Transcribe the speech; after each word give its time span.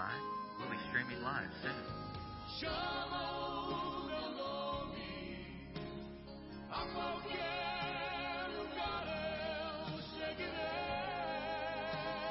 by. 0.00 0.12
We'll 0.58 0.70
be 0.70 0.78
streaming 0.88 1.22
live 1.22 1.50
soon. 1.62 1.72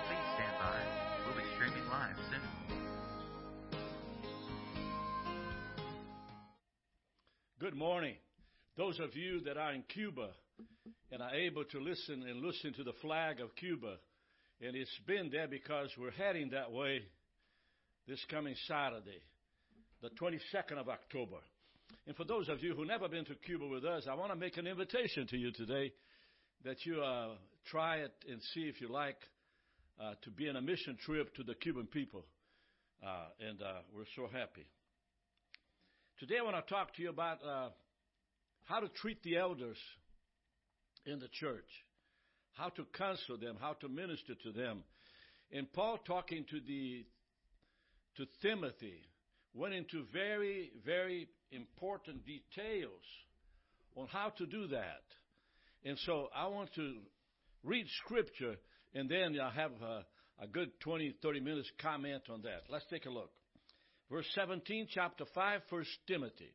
Please 0.07 0.27
stand 0.35 0.55
by. 0.59 0.79
We'll 1.25 1.37
be 1.37 1.43
streaming 1.55 1.87
live 1.89 2.17
soon. 2.31 2.47
Good 7.59 7.75
morning. 7.75 8.15
Those 8.77 8.99
of 8.99 9.15
you 9.15 9.41
that 9.41 9.57
are 9.57 9.73
in 9.73 9.83
Cuba 9.93 10.29
and 11.11 11.21
are 11.21 11.35
able 11.35 11.65
to 11.65 11.79
listen 11.79 12.23
and 12.27 12.41
listen 12.41 12.73
to 12.73 12.83
the 12.83 12.93
flag 13.01 13.39
of 13.39 13.55
Cuba, 13.55 13.97
and 14.59 14.75
it's 14.75 14.99
been 15.05 15.29
there 15.31 15.47
because 15.47 15.89
we're 15.99 16.11
heading 16.11 16.49
that 16.51 16.71
way 16.71 17.03
this 18.09 18.25
coming 18.31 18.55
Saturday, 18.67 19.21
the 20.01 20.09
22nd 20.19 20.79
of 20.79 20.89
October. 20.89 21.37
And 22.07 22.15
for 22.15 22.23
those 22.23 22.49
of 22.49 22.63
you 22.63 22.73
who 22.73 22.83
never 22.83 23.07
been 23.07 23.23
to 23.25 23.35
Cuba 23.35 23.67
with 23.67 23.85
us, 23.85 24.07
I 24.09 24.15
want 24.15 24.31
to 24.31 24.35
make 24.35 24.57
an 24.57 24.65
invitation 24.65 25.27
to 25.27 25.37
you 25.37 25.51
today 25.51 25.93
that 26.65 26.83
you 26.87 27.03
uh, 27.03 27.35
try 27.69 27.97
it 27.97 28.11
and 28.27 28.41
see 28.55 28.61
if 28.61 28.81
you 28.81 28.91
like 28.91 29.17
uh, 30.01 30.13
to 30.23 30.31
be 30.31 30.49
on 30.49 30.55
a 30.55 30.61
mission 30.61 30.97
trip 31.05 31.35
to 31.35 31.43
the 31.43 31.53
Cuban 31.53 31.85
people. 31.85 32.25
Uh, 33.05 33.47
and 33.47 33.61
uh, 33.61 33.73
we're 33.95 34.05
so 34.15 34.23
happy. 34.23 34.65
Today 36.19 36.39
I 36.39 36.43
want 36.43 36.55
to 36.55 36.73
talk 36.73 36.95
to 36.95 37.03
you 37.03 37.09
about 37.11 37.37
uh, 37.47 37.69
how 38.65 38.79
to 38.79 38.87
treat 38.87 39.21
the 39.21 39.37
elders 39.37 39.77
in 41.05 41.19
the 41.19 41.29
church, 41.31 41.69
how 42.53 42.69
to 42.69 42.85
counsel 42.97 43.37
them, 43.37 43.55
how 43.61 43.73
to 43.73 43.87
minister 43.87 44.33
to 44.41 44.51
them. 44.51 44.83
And 45.51 45.71
Paul 45.71 45.99
talking 46.07 46.45
to 46.49 46.59
the 46.59 47.05
to 48.19 48.27
Timothy 48.41 49.01
went 49.53 49.73
into 49.73 50.03
very, 50.11 50.71
very 50.85 51.29
important 51.53 52.25
details 52.25 53.01
on 53.95 54.07
how 54.07 54.29
to 54.37 54.45
do 54.45 54.67
that. 54.67 55.03
And 55.85 55.97
so 56.05 56.27
I 56.35 56.47
want 56.47 56.73
to 56.75 56.97
read 57.63 57.85
scripture 58.03 58.55
and 58.93 59.09
then 59.09 59.37
I'll 59.41 59.51
have 59.51 59.71
a, 59.81 60.05
a 60.43 60.47
good 60.47 60.69
20, 60.81 61.15
30 61.21 61.39
minutes 61.39 61.71
comment 61.81 62.23
on 62.29 62.41
that. 62.41 62.63
Let's 62.69 62.85
take 62.89 63.05
a 63.05 63.09
look. 63.09 63.31
Verse 64.11 64.27
17, 64.35 64.87
chapter 64.89 65.23
5, 65.33 65.61
1 65.69 65.85
Timothy. 66.05 66.53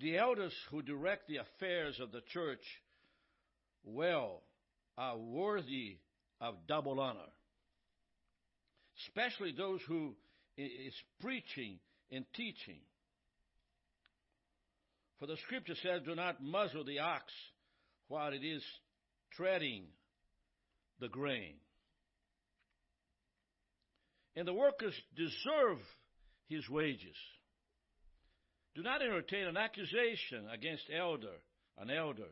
The 0.00 0.16
elders 0.16 0.54
who 0.70 0.80
direct 0.80 1.28
the 1.28 1.38
affairs 1.38 2.00
of 2.00 2.10
the 2.10 2.22
church 2.32 2.62
well 3.84 4.42
are 4.96 5.18
worthy 5.18 5.98
of 6.40 6.54
double 6.66 7.00
honor, 7.00 7.28
especially 9.06 9.52
those 9.52 9.80
who 9.86 10.14
is 10.56 10.94
preaching 11.20 11.78
and 12.10 12.24
teaching. 12.34 12.80
For 15.18 15.26
the 15.26 15.36
scripture 15.44 15.74
says, 15.82 16.02
Do 16.04 16.14
not 16.14 16.42
muzzle 16.42 16.84
the 16.84 17.00
ox 17.00 17.32
while 18.08 18.32
it 18.32 18.44
is 18.44 18.62
treading 19.32 19.84
the 20.98 21.08
grain. 21.08 21.54
And 24.36 24.46
the 24.46 24.54
workers 24.54 24.94
deserve 25.16 25.78
his 26.48 26.68
wages. 26.68 27.16
Do 28.74 28.82
not 28.82 29.02
entertain 29.02 29.46
an 29.46 29.56
accusation 29.56 30.48
against 30.52 30.84
elder, 30.96 31.36
an 31.78 31.90
elder, 31.90 32.28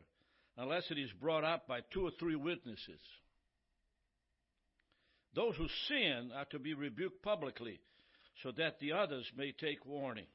unless 0.57 0.89
it 0.89 0.97
is 0.97 1.09
brought 1.21 1.43
up 1.43 1.67
by 1.67 1.81
two 1.93 2.05
or 2.05 2.11
three 2.19 2.35
witnesses. 2.35 3.01
Those 5.35 5.55
who 5.55 5.67
sin 5.87 6.31
are 6.35 6.45
to 6.45 6.59
be 6.59 6.73
rebuked 6.73 7.21
publicly, 7.23 7.79
so 8.43 8.51
that 8.57 8.79
the 8.79 8.93
others 8.93 9.25
may 9.37 9.51
take 9.51 9.85
warning. 9.85 10.25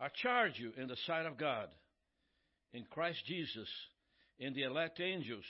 I 0.00 0.08
charge 0.22 0.58
you 0.58 0.72
in 0.76 0.88
the 0.88 0.96
sight 1.06 1.26
of 1.26 1.38
God, 1.38 1.68
in 2.72 2.84
Christ 2.90 3.24
Jesus, 3.26 3.68
in 4.38 4.52
the 4.52 4.64
elect 4.64 5.00
angels, 5.00 5.44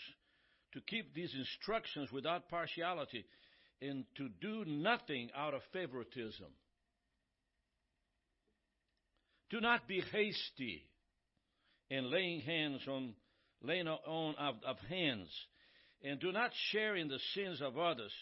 to 0.75 0.81
keep 0.83 1.15
these 1.15 1.35
instructions 1.35 2.13
without 2.13 2.49
partiality 2.49 3.25
and 3.81 4.05
to 4.17 4.29
do 4.41 4.65
nothing 4.67 5.31
out 5.37 5.55
of 5.55 5.63
favoritism. 5.73 6.47
Do 9.51 9.61
not 9.61 9.89
be 9.89 10.03
hasty 10.13 10.85
in 11.91 12.11
laying 12.11 12.41
hands 12.41 12.81
on 12.89 13.15
laying 13.63 13.89
on 13.89 14.35
of, 14.39 14.57
of 14.67 14.77
hands, 14.89 15.29
and 16.07 16.21
do 16.21 16.31
not 16.31 16.53
share 16.71 16.95
in 16.95 17.09
the 17.09 17.19
sins 17.35 17.61
of 17.61 17.77
others. 17.77 18.13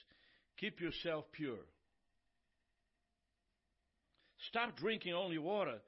Keep 0.58 0.80
yourself 0.80 1.26
pure. 1.32 1.58
Stop 4.48 4.76
drinking 4.76 5.12
only 5.12 5.38
water 5.38 5.78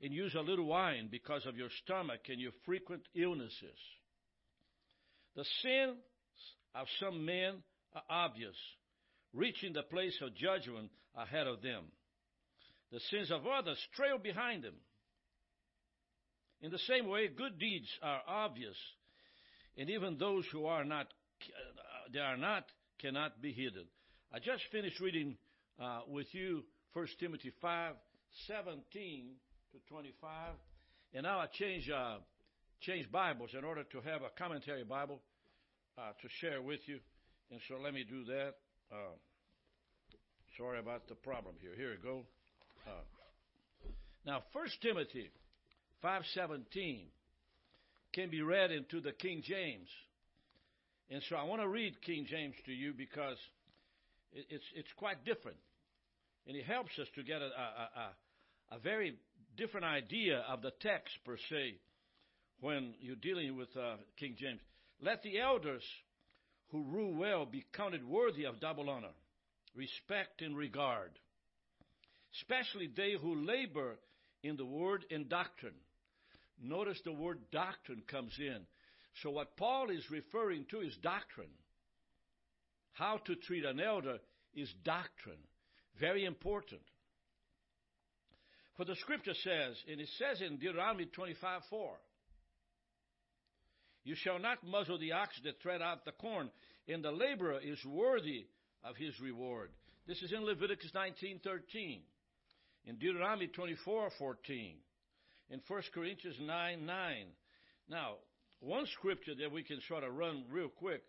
and 0.00 0.12
use 0.12 0.34
a 0.34 0.40
little 0.40 0.66
wine 0.66 1.08
because 1.10 1.44
of 1.46 1.56
your 1.56 1.68
stomach 1.84 2.20
and 2.28 2.40
your 2.40 2.52
frequent 2.64 3.02
illnesses. 3.14 3.78
The 5.36 5.44
sins 5.62 5.96
of 6.74 6.86
some 7.00 7.24
men 7.24 7.62
are 7.94 8.02
obvious, 8.08 8.56
reaching 9.32 9.72
the 9.72 9.82
place 9.82 10.16
of 10.22 10.34
judgment 10.36 10.90
ahead 11.16 11.46
of 11.46 11.60
them. 11.62 11.84
The 12.90 13.00
sins 13.10 13.30
of 13.30 13.46
others 13.46 13.78
trail 13.94 14.18
behind 14.18 14.62
them. 14.62 14.74
In 16.62 16.70
the 16.70 16.78
same 16.78 17.06
way, 17.08 17.28
good 17.28 17.58
deeds 17.58 17.88
are 18.02 18.22
obvious, 18.26 18.76
and 19.76 19.90
even 19.90 20.16
those 20.16 20.44
who 20.52 20.66
are 20.66 20.84
not, 20.84 21.08
they 22.12 22.20
are 22.20 22.36
not, 22.36 22.64
cannot 23.00 23.40
be 23.40 23.52
hidden. 23.52 23.84
I 24.32 24.38
just 24.38 24.62
finished 24.72 25.00
reading 25.00 25.36
uh, 25.80 26.00
with 26.08 26.26
you 26.32 26.64
1 26.92 27.06
Timothy 27.18 27.52
5, 27.60 27.94
17 28.46 29.30
to 29.72 29.78
25, 29.88 30.52
and 31.14 31.22
now 31.22 31.38
I 31.38 31.46
change 31.46 31.88
uh, 31.90 32.16
change 32.80 33.10
Bibles 33.10 33.50
in 33.56 33.64
order 33.64 33.84
to 33.84 34.00
have 34.00 34.22
a 34.22 34.30
commentary 34.38 34.84
Bible 34.84 35.20
uh, 35.96 36.12
to 36.20 36.28
share 36.40 36.60
with 36.60 36.80
you. 36.86 36.98
And 37.50 37.60
so 37.68 37.76
let 37.82 37.94
me 37.94 38.04
do 38.08 38.24
that. 38.24 38.54
Uh, 38.92 39.14
sorry 40.58 40.78
about 40.78 41.08
the 41.08 41.14
problem 41.14 41.54
here. 41.60 41.72
Here 41.76 41.90
we 41.90 42.02
go. 42.02 42.24
Uh, 42.86 43.90
now, 44.26 44.42
1 44.52 44.66
Timothy 44.82 45.30
5:17 46.02 47.06
can 48.12 48.30
be 48.30 48.42
read 48.42 48.70
into 48.70 49.00
the 49.00 49.12
King 49.12 49.42
James, 49.42 49.88
and 51.10 51.22
so 51.28 51.36
I 51.36 51.44
want 51.44 51.60
to 51.62 51.68
read 51.68 52.00
King 52.02 52.26
James 52.28 52.54
to 52.66 52.72
you 52.72 52.92
because 52.92 53.36
it's 54.32 54.64
it's 54.74 54.92
quite 54.96 55.24
different, 55.24 55.58
and 56.46 56.56
it 56.56 56.64
helps 56.64 56.98
us 56.98 57.08
to 57.14 57.22
get 57.22 57.40
a, 57.40 57.46
a, 57.46 57.48
a, 57.48 58.76
a 58.76 58.78
very 58.78 59.14
different 59.56 59.86
idea 59.86 60.44
of 60.48 60.62
the 60.62 60.72
text 60.80 61.14
per 61.24 61.36
se 61.50 61.74
when 62.60 62.94
you're 63.00 63.16
dealing 63.16 63.56
with 63.56 63.68
uh, 63.76 63.96
King 64.18 64.36
James. 64.38 64.60
Let 65.00 65.22
the 65.22 65.38
elders 65.38 65.82
who 66.70 66.84
rule 66.84 67.14
well 67.14 67.46
be 67.46 67.64
counted 67.72 68.06
worthy 68.06 68.44
of 68.44 68.60
double 68.60 68.90
honor, 68.90 69.14
respect, 69.76 70.42
and 70.42 70.56
regard, 70.56 71.10
especially 72.40 72.90
they 72.96 73.14
who 73.20 73.44
labor 73.46 73.96
in 74.42 74.56
the 74.56 74.64
word 74.64 75.04
and 75.10 75.28
doctrine. 75.28 75.74
Notice 76.62 76.98
the 77.04 77.12
word 77.12 77.38
doctrine 77.52 78.02
comes 78.10 78.32
in. 78.38 78.66
So, 79.22 79.30
what 79.30 79.56
Paul 79.56 79.90
is 79.90 80.10
referring 80.10 80.66
to 80.70 80.80
is 80.80 80.96
doctrine. 81.02 81.54
How 82.92 83.18
to 83.26 83.36
treat 83.36 83.64
an 83.64 83.80
elder 83.80 84.18
is 84.54 84.72
doctrine. 84.84 85.38
Very 86.00 86.24
important. 86.24 86.82
For 88.76 88.84
the 88.84 88.96
scripture 88.96 89.34
says, 89.34 89.76
and 89.90 90.00
it 90.00 90.08
says 90.18 90.40
in 90.40 90.56
Deuteronomy 90.56 91.06
25 91.06 91.62
4, 91.70 91.90
you 94.04 94.14
shall 94.16 94.38
not 94.38 94.66
muzzle 94.66 94.98
the 94.98 95.12
ox 95.12 95.40
that 95.44 95.60
tread 95.60 95.80
out 95.80 96.04
the 96.04 96.12
corn, 96.12 96.50
and 96.88 97.02
the 97.02 97.12
laborer 97.12 97.60
is 97.62 97.78
worthy 97.86 98.46
of 98.82 98.96
his 98.96 99.18
reward. 99.20 99.70
This 100.06 100.20
is 100.22 100.32
in 100.32 100.44
Leviticus 100.44 100.90
19:13, 100.92 102.02
in 102.84 102.98
Deuteronomy 102.98 103.48
24:14, 103.48 104.76
in 105.48 105.60
1 105.66 105.82
Corinthians 105.92 106.38
9 106.40 106.84
9. 106.84 107.36
Now, 107.88 108.18
one 108.64 108.86
scripture 108.98 109.34
that 109.40 109.52
we 109.52 109.62
can 109.62 109.78
sort 109.88 110.04
of 110.04 110.14
run 110.14 110.44
real 110.50 110.68
quick 110.68 111.02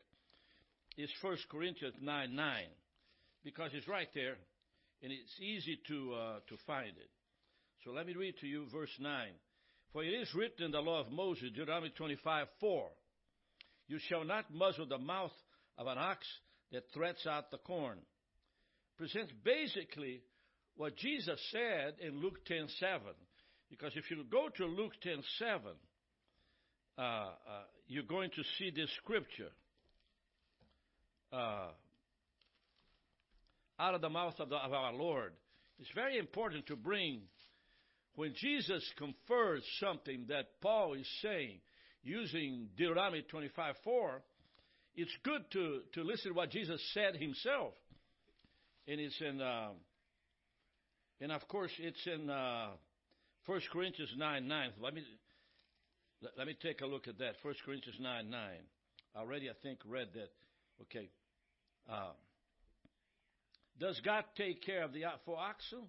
is 0.98 1.10
1 1.22 1.38
Corinthians 1.50 1.96
9 2.02 2.36
9, 2.36 2.64
because 3.44 3.72
it's 3.74 3.88
right 3.88 4.10
there, 4.14 4.36
and 5.02 5.12
it's 5.12 5.40
easy 5.40 5.80
to, 5.88 6.14
uh, 6.14 6.40
to 6.50 6.56
find 6.66 6.90
it. 6.90 7.10
So 7.84 7.92
let 7.92 8.08
me 8.08 8.14
read 8.14 8.36
to 8.42 8.48
you 8.48 8.66
verse 8.72 8.92
9. 9.00 9.28
For 9.94 10.04
it 10.04 10.10
is 10.10 10.34
written 10.34 10.66
in 10.66 10.72
the 10.72 10.80
law 10.80 11.02
of 11.02 11.12
Moses, 11.12 11.52
Deuteronomy 11.56 11.94
25 11.96 12.48
4, 12.60 12.90
You 13.88 14.00
shall 14.10 14.26
not 14.26 14.54
muzzle 14.54 14.88
the 14.88 14.98
mouth 14.98 15.32
of 15.78 15.88
an 15.88 15.98
ox 15.98 16.26
that 16.72 16.84
threats 16.94 17.26
out 17.28 17.52
the 17.52 17.58
corn. 17.58 18.00
Presents 18.98 19.32
basically 19.44 20.22
what 20.76 20.98
Jesus 20.98 21.40
said 21.52 21.96
in 22.02 22.22
Luke 22.22 22.44
10 22.46 22.68
7. 22.80 23.02
Because 23.70 23.94
if 23.96 24.10
you 24.12 24.24
go 24.30 24.50
to 24.58 24.66
Luke 24.66 24.94
10 25.02 25.24
7, 25.40 25.62
uh, 26.98 27.02
uh, 27.02 27.30
you're 27.88 28.04
going 28.04 28.30
to 28.32 28.44
see 28.58 28.72
this 28.72 28.90
scripture. 29.04 29.52
uh, 31.32 31.68
out 33.80 33.94
of 33.94 34.02
the 34.02 34.10
mouth 34.10 34.40
of, 34.40 34.50
the, 34.50 34.56
of 34.56 34.74
our 34.74 34.94
Lord. 34.94 35.34
It's 35.80 35.90
very 35.94 36.18
important 36.18 36.68
to 36.68 36.76
bring, 36.76 37.22
when 38.16 38.34
Jesus 38.36 38.84
confers 38.98 39.64
something 39.80 40.26
that 40.30 40.62
Paul 40.62 40.94
is 40.94 41.08
saying, 41.22 41.60
using 42.04 42.70
Deuteronomy 42.78 43.24
25 43.24 43.76
4, 43.84 44.22
it's 44.96 45.12
good 45.24 45.42
to, 45.52 45.82
to 45.94 46.04
listen 46.04 46.32
to 46.32 46.36
what 46.38 46.52
Jesus 46.52 46.82
said 46.94 47.18
himself. 47.18 47.74
And 48.88 49.02
it's 49.02 49.20
in, 49.20 49.42
uh, 49.42 49.70
and 51.20 51.32
of 51.32 51.46
course, 51.48 51.72
it's 51.80 52.08
in 52.08 52.30
uh, 52.30 52.68
1 53.48 53.62
Corinthians 53.74 54.12
9 54.16 54.48
9. 54.48 54.70
Let 54.82 54.94
me, 54.94 55.02
let, 56.26 56.38
let 56.38 56.48
me 56.48 56.56
take 56.62 56.82
a 56.82 56.86
look 56.86 57.08
at 57.08 57.20
that. 57.20 57.36
1 57.42 57.56
Corinthians 57.66 58.00
9 58.00 58.30
9. 58.30 58.42
I 59.16 59.20
already, 59.20 59.50
I 59.50 59.54
think, 59.62 59.80
read 59.86 60.10
that. 60.14 60.30
Okay. 60.82 61.10
Uh, 61.90 62.12
does 63.80 64.00
God 64.04 64.24
take 64.36 64.64
care 64.64 64.84
of 64.84 64.94
the 64.94 65.04
for 65.26 65.38
oxen? 65.38 65.84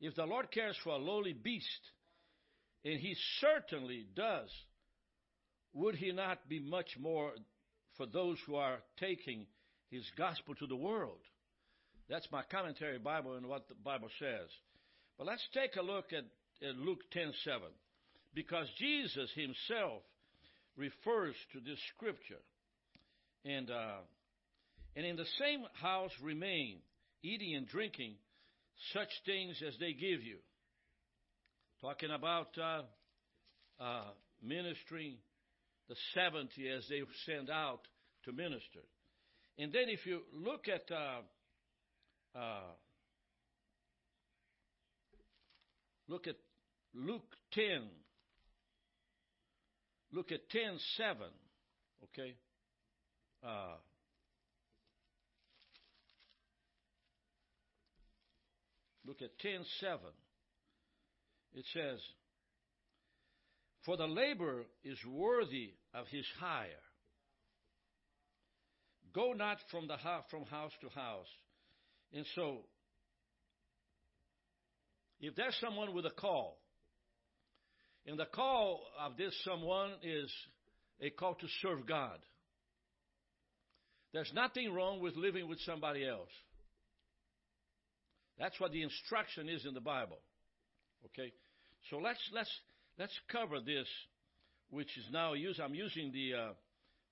If 0.00 0.16
the 0.16 0.24
Lord 0.24 0.50
cares 0.50 0.76
for 0.82 0.90
a 0.90 0.96
lowly 0.96 1.32
beast, 1.32 1.66
and 2.84 2.98
He 2.98 3.14
certainly 3.40 4.06
does, 4.14 4.50
would 5.72 5.94
He 5.94 6.12
not 6.12 6.48
be 6.48 6.60
much 6.60 6.96
more 6.98 7.32
for 7.96 8.06
those 8.06 8.38
who 8.46 8.56
are 8.56 8.78
taking 8.98 9.46
His 9.90 10.04
gospel 10.18 10.54
to 10.56 10.66
the 10.66 10.76
world? 10.76 11.20
That's 12.08 12.30
my 12.30 12.42
commentary 12.50 12.98
Bible 12.98 13.36
and 13.36 13.46
what 13.46 13.68
the 13.68 13.74
Bible 13.74 14.08
says. 14.18 14.48
But 15.16 15.26
let's 15.26 15.46
take 15.54 15.76
a 15.76 15.82
look 15.82 16.12
at, 16.12 16.24
at 16.66 16.76
Luke 16.76 17.00
10:7, 17.14 17.60
because 18.34 18.66
Jesus 18.78 19.30
Himself 19.34 20.02
refers 20.76 21.34
to 21.52 21.60
this 21.60 21.78
scripture, 21.94 22.42
and 23.44 23.70
uh, 23.70 23.98
and 24.96 25.06
in 25.06 25.16
the 25.16 25.26
same 25.38 25.64
house 25.80 26.10
remain, 26.22 26.78
eating 27.22 27.54
and 27.54 27.66
drinking 27.66 28.14
such 28.92 29.08
things 29.24 29.62
as 29.66 29.74
they 29.78 29.92
give 29.92 30.22
you. 30.22 30.38
Talking 31.80 32.10
about 32.10 32.48
uh, 32.58 32.82
uh, 33.82 34.04
ministering 34.42 35.16
the 35.88 35.96
70 36.14 36.48
as 36.70 36.84
they 36.88 37.02
send 37.26 37.50
out 37.50 37.80
to 38.24 38.32
minister. 38.32 38.80
And 39.58 39.72
then 39.72 39.84
if 39.88 40.06
you 40.06 40.20
look 40.32 40.66
at 40.68 40.90
uh, 40.90 42.38
uh 42.38 42.72
look 46.08 46.26
at 46.26 46.36
Luke 46.94 47.36
10, 47.52 47.82
look 50.14 50.32
at 50.32 50.48
10 50.50 50.78
7, 50.96 51.16
okay? 52.04 52.34
Uh, 53.42 53.76
Look 59.04 59.20
at 59.20 59.38
10:7. 59.38 60.12
It 61.52 61.66
says, 61.66 62.00
"For 63.82 63.96
the 63.96 64.08
labor 64.08 64.66
is 64.82 65.04
worthy 65.04 65.76
of 65.92 66.08
his 66.08 66.26
hire. 66.32 66.82
Go 69.12 69.32
not 69.34 69.60
from 69.70 69.86
the 69.86 69.96
house, 69.96 70.28
from 70.30 70.46
house 70.46 70.76
to 70.80 70.88
house." 70.88 71.30
And 72.12 72.26
so, 72.28 72.68
if 75.20 75.34
there's 75.34 75.56
someone 75.58 75.92
with 75.92 76.06
a 76.06 76.10
call, 76.10 76.63
and 78.06 78.18
the 78.18 78.26
call 78.26 78.80
of 79.00 79.16
this 79.16 79.34
someone 79.44 79.92
is 80.02 80.30
a 81.00 81.10
call 81.10 81.34
to 81.34 81.46
serve 81.62 81.86
God, 81.86 82.18
there's 84.12 84.32
nothing 84.34 84.72
wrong 84.72 85.00
with 85.00 85.16
living 85.16 85.48
with 85.48 85.58
somebody 85.60 86.06
else. 86.06 86.30
That's 88.38 88.58
what 88.60 88.72
the 88.72 88.82
instruction 88.82 89.48
is 89.48 89.64
in 89.66 89.74
the 89.74 89.80
Bible. 89.80 90.18
Okay? 91.06 91.32
So 91.90 91.98
let's 91.98 92.20
let's 92.32 92.50
let's 92.98 93.12
cover 93.30 93.60
this, 93.60 93.86
which 94.70 94.96
is 94.96 95.04
now 95.12 95.34
used. 95.34 95.60
I'm 95.60 95.74
using 95.74 96.12
the 96.12 96.34
uh, 96.34 96.52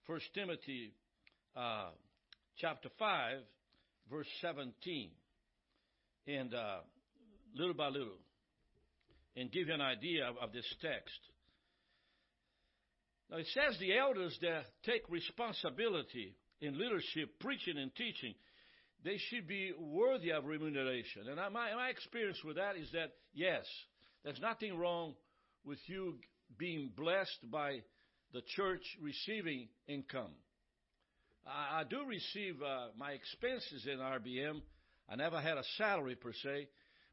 First 0.06 0.26
Timothy 0.34 0.94
uh, 1.56 1.90
chapter 2.58 2.88
five, 2.98 3.38
verse 4.10 4.26
seventeen, 4.40 5.10
and 6.26 6.54
uh, 6.54 6.78
little 7.54 7.74
by 7.74 7.88
little, 7.88 8.18
and 9.36 9.50
give 9.50 9.68
you 9.68 9.74
an 9.74 9.80
idea 9.80 10.28
of, 10.28 10.36
of 10.36 10.52
this 10.52 10.66
text. 10.80 11.18
Now 13.30 13.38
it 13.38 13.46
says 13.54 13.78
the 13.78 13.96
elders 13.96 14.36
that 14.42 14.64
take 14.84 15.02
responsibility 15.08 16.34
in 16.60 16.78
leadership, 16.78 17.40
preaching 17.40 17.78
and 17.78 17.94
teaching 17.94 18.34
they 19.04 19.18
should 19.28 19.48
be 19.48 19.72
worthy 19.78 20.30
of 20.30 20.44
remuneration. 20.44 21.22
And 21.28 21.36
my, 21.52 21.74
my 21.74 21.88
experience 21.88 22.38
with 22.44 22.56
that 22.56 22.76
is 22.76 22.88
that, 22.92 23.10
yes, 23.34 23.64
there's 24.24 24.40
nothing 24.40 24.78
wrong 24.78 25.14
with 25.64 25.78
you 25.86 26.14
being 26.58 26.90
blessed 26.96 27.50
by 27.50 27.80
the 28.32 28.42
church 28.54 28.82
receiving 29.00 29.68
income. 29.88 30.30
I, 31.46 31.80
I 31.80 31.84
do 31.84 32.04
receive 32.06 32.62
uh, 32.62 32.88
my 32.96 33.12
expenses 33.12 33.86
in 33.90 33.98
RBM. 33.98 34.62
I 35.08 35.16
never 35.16 35.40
had 35.40 35.58
a 35.58 35.64
salary 35.76 36.14
per 36.14 36.32
se, 36.32 36.68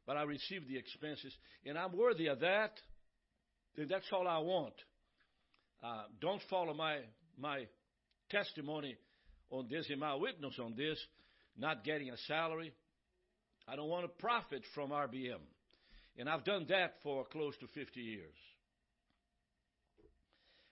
but 0.06 0.16
I 0.16 0.22
receive 0.22 0.66
the 0.68 0.76
expenses, 0.76 1.32
and 1.64 1.78
I'm 1.78 1.96
worthy 1.96 2.26
of 2.26 2.40
that. 2.40 2.72
And 3.76 3.88
that's 3.88 4.06
all 4.12 4.26
I 4.26 4.38
want. 4.38 4.74
Uh, 5.82 6.02
don't 6.20 6.42
follow 6.50 6.74
my 6.74 6.98
my 7.38 7.66
testimony 8.30 8.96
on 9.50 9.66
this 9.70 9.86
and 9.88 10.00
my 10.00 10.14
witness 10.14 10.54
on 10.62 10.74
this 10.76 10.98
not 11.56 11.84
getting 11.84 12.10
a 12.10 12.16
salary. 12.26 12.72
I 13.68 13.76
don't 13.76 13.88
want 13.88 14.04
to 14.04 14.08
profit 14.08 14.62
from 14.74 14.90
RBM. 14.90 15.40
And 16.18 16.28
I've 16.28 16.44
done 16.44 16.66
that 16.68 16.94
for 17.02 17.24
close 17.24 17.54
to 17.58 17.66
50 17.68 18.00
years. 18.00 18.34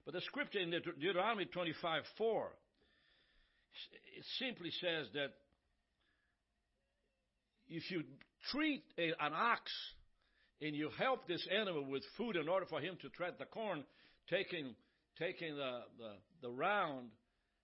But 0.04 0.14
the 0.14 0.20
scripture 0.22 0.58
in 0.58 0.70
Deuteronomy 0.70 1.44
25 1.44 2.02
4, 2.16 2.48
it 4.16 4.24
simply 4.38 4.70
says 4.80 5.06
that 5.14 5.34
if 7.68 7.90
you 7.90 8.02
treat 8.50 8.82
a, 8.98 9.08
an 9.24 9.32
ox 9.34 9.70
and 10.60 10.74
you 10.74 10.90
help 10.98 11.26
this 11.26 11.46
animal 11.56 11.84
with 11.84 12.02
food 12.16 12.36
in 12.36 12.48
order 12.48 12.66
for 12.66 12.80
him 12.80 12.96
to 13.02 13.08
tread 13.10 13.34
the 13.38 13.44
corn, 13.44 13.84
taking, 14.28 14.74
taking 15.18 15.56
the, 15.56 15.80
the, 15.98 16.12
the 16.42 16.50
round 16.50 17.08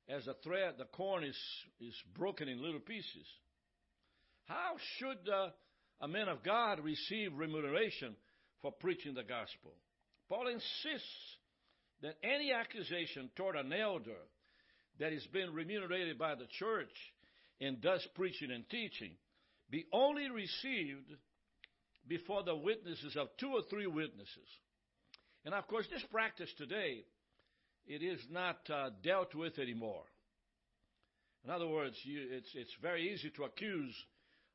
as 0.08 0.26
a 0.26 0.34
thread, 0.44 0.74
the 0.78 0.84
corn 0.84 1.24
is, 1.24 1.38
is 1.80 1.94
broken 2.16 2.48
in 2.48 2.62
little 2.62 2.80
pieces. 2.80 3.26
How 4.44 4.74
should 4.98 5.28
uh, 5.32 5.48
a 6.00 6.08
man 6.08 6.28
of 6.28 6.42
God 6.44 6.80
receive 6.80 7.32
remuneration 7.34 8.14
for 8.60 8.70
preaching 8.70 9.14
the 9.14 9.22
gospel? 9.22 9.72
Paul 10.28 10.48
insists 10.48 11.08
that 12.02 12.16
any 12.22 12.52
accusation 12.52 13.30
toward 13.36 13.56
an 13.56 13.72
elder 13.72 14.20
that 15.00 15.12
is 15.12 15.26
being 15.32 15.52
remunerated 15.52 16.18
by 16.18 16.34
the 16.34 16.46
church 16.58 16.92
and 17.60 17.80
does 17.80 18.06
preaching 18.14 18.50
and 18.50 18.68
teaching 18.68 19.12
be 19.74 19.86
only 19.92 20.30
received 20.30 21.10
before 22.06 22.44
the 22.44 22.54
witnesses 22.54 23.16
of 23.16 23.26
two 23.40 23.48
or 23.48 23.62
three 23.68 23.88
witnesses. 23.88 24.48
And 25.44 25.52
of 25.52 25.66
course, 25.66 25.84
this 25.90 26.04
practice 26.12 26.48
today 26.56 27.02
it 27.84 28.00
is 28.00 28.20
not 28.30 28.58
uh, 28.72 28.90
dealt 29.02 29.34
with 29.34 29.58
anymore. 29.58 30.04
In 31.44 31.50
other 31.50 31.66
words, 31.66 31.96
you, 32.04 32.20
it's, 32.30 32.48
it's 32.54 32.70
very 32.80 33.12
easy 33.12 33.30
to 33.30 33.42
accuse 33.42 33.92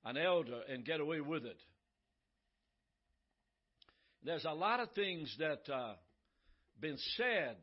an 0.06 0.16
elder 0.16 0.62
and 0.72 0.86
get 0.86 1.02
away 1.02 1.20
with 1.20 1.46
it. 1.46 1.60
There's 4.24 4.46
a 4.46 4.54
lot 4.54 4.80
of 4.80 4.90
things 4.92 5.36
that 5.38 5.70
uh, 5.70 5.96
been 6.80 6.98
said, 7.18 7.58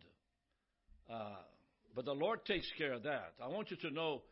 uh, 1.10 1.36
but 1.94 2.04
the 2.04 2.12
Lord 2.12 2.44
takes 2.44 2.70
care 2.76 2.92
of 2.92 3.04
that. 3.04 3.32
I 3.42 3.48
want 3.48 3.70
you 3.70 3.78
to 3.78 3.90
know 3.90 4.22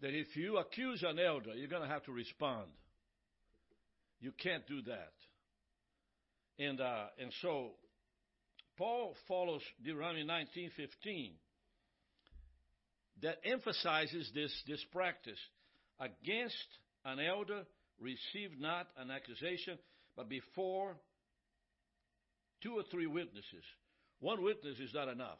that 0.00 0.14
if 0.14 0.36
you 0.36 0.58
accuse 0.58 1.02
an 1.02 1.18
elder, 1.18 1.54
you're 1.54 1.68
going 1.68 1.82
to 1.82 1.88
have 1.88 2.04
to 2.04 2.12
respond. 2.12 2.66
You 4.20 4.32
can't 4.42 4.66
do 4.66 4.82
that. 4.82 5.12
And 6.58 6.80
uh, 6.80 7.06
and 7.20 7.32
so 7.40 7.70
Paul 8.76 9.14
follows 9.26 9.62
Deuteronomy 9.82 10.24
19:15 10.24 11.32
that 13.22 13.38
emphasizes 13.44 14.30
this, 14.34 14.52
this 14.66 14.84
practice. 14.92 15.38
Against 16.00 16.68
an 17.04 17.18
elder, 17.18 17.64
receive 18.00 18.58
not 18.58 18.86
an 18.96 19.10
accusation, 19.10 19.78
but 20.16 20.28
before 20.28 20.96
two 22.62 22.74
or 22.74 22.82
three 22.90 23.06
witnesses. 23.06 23.64
One 24.20 24.42
witness 24.42 24.78
is 24.78 24.94
not 24.94 25.08
enough. 25.08 25.38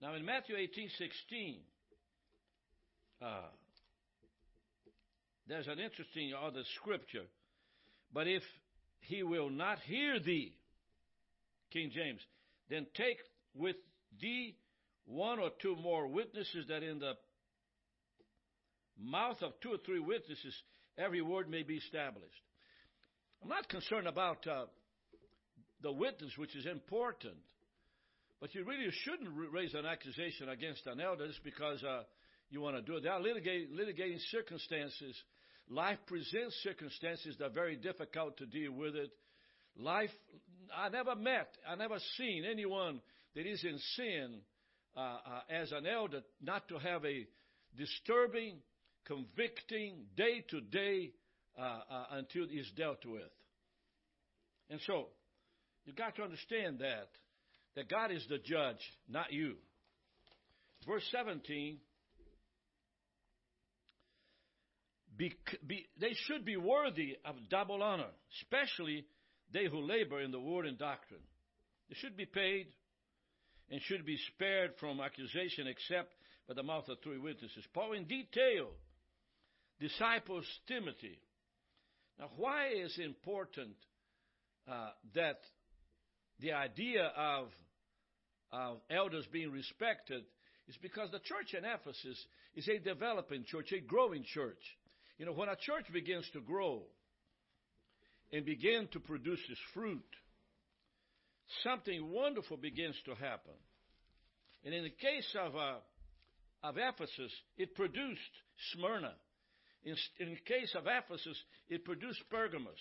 Now 0.00 0.14
in 0.14 0.24
Matthew 0.24 0.56
18:16, 0.56 1.58
uh, 3.22 3.48
there's 5.48 5.66
an 5.68 5.78
interesting 5.78 6.32
other 6.34 6.62
scripture. 6.76 7.24
But 8.12 8.26
if 8.26 8.42
he 9.00 9.22
will 9.22 9.50
not 9.50 9.78
hear 9.80 10.20
thee, 10.20 10.54
King 11.72 11.90
James, 11.94 12.20
then 12.68 12.86
take 12.94 13.18
with 13.54 13.76
thee 14.20 14.56
one 15.04 15.38
or 15.38 15.50
two 15.60 15.76
more 15.76 16.06
witnesses 16.06 16.66
that 16.68 16.82
in 16.82 16.98
the 16.98 17.14
mouth 18.98 19.42
of 19.42 19.52
two 19.60 19.70
or 19.70 19.78
three 19.84 20.00
witnesses 20.00 20.54
every 20.98 21.22
word 21.22 21.48
may 21.48 21.62
be 21.62 21.76
established. 21.76 22.42
I'm 23.42 23.48
not 23.48 23.68
concerned 23.68 24.06
about 24.06 24.46
uh, 24.46 24.66
the 25.82 25.90
witness, 25.90 26.32
which 26.36 26.54
is 26.54 26.66
important, 26.66 27.34
but 28.40 28.54
you 28.54 28.64
really 28.64 28.90
shouldn't 29.02 29.30
raise 29.52 29.74
an 29.74 29.86
accusation 29.86 30.48
against 30.48 30.86
an 30.86 31.00
elder 31.00 31.26
just 31.26 31.42
because 31.42 31.82
uh, 31.82 32.02
you 32.52 32.60
want 32.60 32.76
to 32.76 32.82
do 32.82 32.98
it. 32.98 33.02
There 33.02 33.12
are 33.12 33.20
litigating, 33.20 33.72
litigating 33.72 34.18
circumstances. 34.30 35.16
Life 35.70 35.98
presents 36.06 36.54
circumstances 36.62 37.34
that 37.38 37.46
are 37.46 37.50
very 37.50 37.76
difficult 37.76 38.36
to 38.38 38.46
deal 38.46 38.72
with 38.72 38.94
it. 38.94 39.10
Life, 39.76 40.10
I 40.76 40.90
never 40.90 41.16
met, 41.16 41.48
I 41.66 41.76
never 41.76 41.96
seen 42.18 42.44
anyone 42.48 43.00
that 43.34 43.46
is 43.46 43.64
in 43.64 43.78
sin 43.96 44.40
uh, 44.94 45.00
uh, 45.00 45.18
as 45.48 45.72
an 45.72 45.86
elder 45.86 46.20
not 46.42 46.68
to 46.68 46.78
have 46.78 47.06
a 47.06 47.26
disturbing, 47.76 48.58
convicting, 49.06 50.04
day 50.14 50.44
to 50.50 50.60
day 50.60 51.12
until 51.56 52.46
it's 52.50 52.70
dealt 52.72 53.04
with. 53.06 53.22
And 54.68 54.78
so, 54.86 55.06
you've 55.86 55.96
got 55.96 56.16
to 56.16 56.22
understand 56.22 56.80
that 56.80 57.08
that 57.76 57.88
God 57.88 58.10
is 58.10 58.24
the 58.28 58.38
judge, 58.38 58.76
not 59.08 59.32
you. 59.32 59.54
Verse 60.86 61.04
17 61.10 61.78
be, 65.16 65.34
be, 65.66 65.86
they 66.00 66.14
should 66.26 66.44
be 66.44 66.56
worthy 66.56 67.16
of 67.24 67.36
double 67.50 67.82
honor, 67.82 68.10
especially 68.42 69.04
they 69.52 69.66
who 69.66 69.80
labor 69.80 70.20
in 70.20 70.30
the 70.30 70.40
word 70.40 70.66
and 70.66 70.78
doctrine. 70.78 71.20
They 71.88 71.96
should 71.96 72.16
be 72.16 72.26
paid 72.26 72.68
and 73.70 73.80
should 73.82 74.06
be 74.06 74.18
spared 74.34 74.72
from 74.80 75.00
accusation 75.00 75.66
except 75.66 76.12
by 76.48 76.54
the 76.54 76.62
mouth 76.62 76.88
of 76.88 76.98
three 77.02 77.18
witnesses. 77.18 77.64
Paul, 77.74 77.92
in 77.92 78.04
detail, 78.04 78.68
disciples 79.80 80.46
Timothy. 80.66 81.18
Now, 82.18 82.30
why 82.36 82.68
is 82.68 82.98
important 82.98 83.74
uh, 84.70 84.90
that 85.14 85.40
the 86.40 86.52
idea 86.52 87.04
of, 87.16 87.48
of 88.52 88.78
elders 88.90 89.26
being 89.32 89.50
respected 89.50 90.22
is 90.68 90.76
because 90.80 91.10
the 91.10 91.18
church 91.18 91.54
in 91.56 91.64
Ephesus 91.64 92.24
is 92.54 92.68
a 92.68 92.78
developing 92.78 93.44
church, 93.44 93.72
a 93.72 93.80
growing 93.80 94.24
church. 94.24 94.62
You 95.22 95.26
know, 95.26 95.34
when 95.34 95.48
a 95.48 95.54
church 95.54 95.86
begins 95.92 96.28
to 96.32 96.40
grow 96.40 96.82
and 98.32 98.44
begin 98.44 98.88
to 98.90 98.98
produce 98.98 99.38
its 99.48 99.60
fruit, 99.72 100.02
something 101.62 102.10
wonderful 102.10 102.56
begins 102.56 102.96
to 103.04 103.14
happen. 103.14 103.54
And 104.64 104.74
in 104.74 104.82
the 104.82 104.90
case 104.90 105.36
of, 105.40 105.54
uh, 105.54 105.74
of 106.64 106.74
Ephesus, 106.76 107.30
it 107.56 107.76
produced 107.76 108.34
Smyrna. 108.72 109.12
In, 109.84 109.94
in 110.18 110.30
the 110.30 110.40
case 110.40 110.74
of 110.74 110.88
Ephesus, 110.88 111.40
it 111.68 111.84
produced 111.84 112.28
Pergamos. 112.28 112.80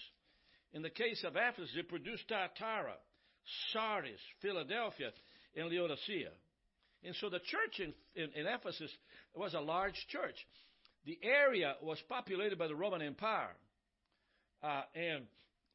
In 0.74 0.82
the 0.82 0.90
case 0.90 1.24
of 1.24 1.36
Ephesus, 1.36 1.76
it 1.78 1.90
produced 1.90 2.24
Thyatira, 2.28 2.96
Sardis, 3.72 4.20
Philadelphia, 4.42 5.12
and 5.56 5.70
Laodicea. 5.70 6.32
And 7.04 7.16
so 7.18 7.30
the 7.30 7.38
church 7.38 7.80
in, 7.80 7.94
in, 8.16 8.32
in 8.34 8.48
Ephesus 8.48 8.90
was 9.36 9.54
a 9.54 9.62
large 9.62 10.08
church 10.10 10.38
the 11.06 11.18
area 11.24 11.76
was 11.82 11.98
populated 12.08 12.58
by 12.58 12.68
the 12.68 12.76
Roman 12.76 13.02
Empire. 13.02 13.56
Uh, 14.64 14.84
and 14.94 15.26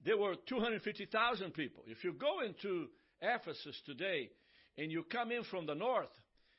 there 0.05 0.17
were 0.17 0.37
250,000 0.49 1.53
people. 1.53 1.83
If 1.87 2.05
you 2.05 2.13
go 2.13 2.41
into 2.41 2.87
Ephesus 3.21 3.81
today 3.87 4.31
and 4.79 4.93
you 4.93 5.05
come 5.11 5.33
in 5.33 5.43
from 5.45 5.67
the 5.67 5.75
north 5.75 6.13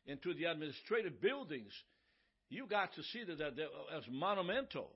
into 0.05 0.33
the 0.33 0.45
administrative 0.45 1.21
buildings, 1.21 1.71
you 2.49 2.65
got 2.67 2.93
to 2.95 3.03
see 3.03 3.23
that, 3.23 3.37
that, 3.37 3.55
that 3.55 3.69
was 3.91 4.03
monumental. 4.09 4.91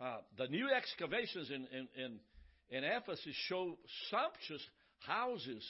Uh, 0.00 0.18
the 0.36 0.48
new 0.48 0.68
excavations 0.70 1.50
in, 1.50 1.66
in, 1.72 1.88
in, 1.96 2.18
in 2.70 2.84
Ephesus 2.84 3.34
show 3.48 3.76
sumptuous 4.10 4.62
houses 4.98 5.64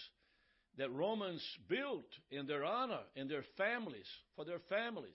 that 0.77 0.91
Romans 0.93 1.43
built 1.69 2.07
in 2.31 2.47
their 2.47 2.65
honor, 2.65 3.01
in 3.15 3.29
their 3.29 3.45
families, 3.57 4.07
for 4.35 4.45
their 4.45 4.61
families. 4.69 5.13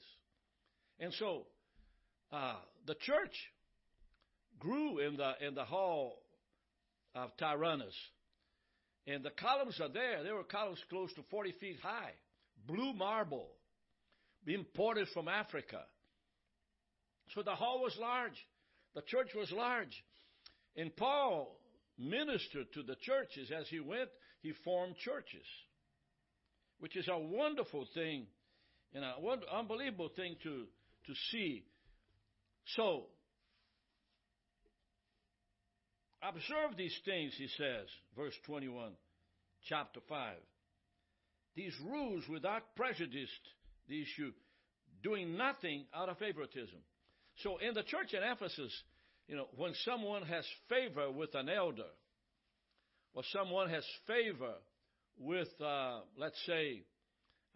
And 0.99 1.13
so 1.13 1.45
uh, 2.31 2.55
the 2.85 2.95
church 2.95 3.33
grew 4.59 4.99
in 4.99 5.17
the 5.17 5.33
in 5.45 5.55
the 5.55 5.65
hall 5.65 6.19
of 7.15 7.35
Tyrannus, 7.37 7.95
and 9.07 9.23
the 9.23 9.31
columns 9.31 9.79
are 9.81 9.89
there. 9.89 10.23
There 10.23 10.35
were 10.35 10.43
columns 10.43 10.83
close 10.89 11.13
to 11.13 11.23
40 11.31 11.53
feet 11.59 11.77
high, 11.81 12.11
blue 12.67 12.93
marble, 12.93 13.47
imported 14.45 15.07
from 15.13 15.27
Africa. 15.27 15.81
So 17.33 17.43
the 17.43 17.55
hall 17.55 17.81
was 17.81 17.95
large, 17.99 18.37
the 18.95 19.01
church 19.01 19.29
was 19.35 19.51
large, 19.51 20.03
and 20.75 20.95
Paul 20.95 21.59
ministered 21.97 22.71
to 22.73 22.83
the 22.83 22.95
churches 23.01 23.51
as 23.57 23.67
he 23.69 23.79
went. 23.79 24.09
He 24.41 24.53
formed 24.63 24.95
churches, 24.97 25.45
which 26.79 26.95
is 26.95 27.07
a 27.07 27.17
wonderful 27.17 27.85
thing 27.93 28.27
and 28.93 29.03
an 29.03 29.13
unbelievable 29.51 30.09
thing 30.15 30.35
to 30.43 30.65
to 31.05 31.13
see 31.31 31.65
so, 32.75 33.03
observe 36.21 36.77
these 36.77 36.97
things, 37.05 37.33
he 37.37 37.47
says, 37.57 37.87
verse 38.15 38.33
21, 38.45 38.91
chapter 39.67 39.99
5. 40.07 40.35
These 41.55 41.73
rules 41.85 42.23
without 42.29 42.75
prejudice 42.75 43.29
the 43.87 44.01
issue, 44.01 44.31
doing 45.03 45.35
nothing 45.37 45.85
out 45.95 46.09
of 46.09 46.17
favoritism. 46.17 46.79
So, 47.43 47.57
in 47.57 47.73
the 47.73 47.83
church 47.83 48.13
in 48.13 48.21
Ephesus, 48.23 48.71
you 49.27 49.35
know, 49.35 49.47
when 49.55 49.73
someone 49.85 50.23
has 50.23 50.45
favor 50.67 51.11
with 51.11 51.35
an 51.35 51.49
elder, 51.49 51.91
or 53.13 53.23
someone 53.31 53.69
has 53.69 53.83
favor 54.07 54.53
with, 55.17 55.49
uh, 55.61 55.99
let's 56.17 56.39
say, 56.45 56.83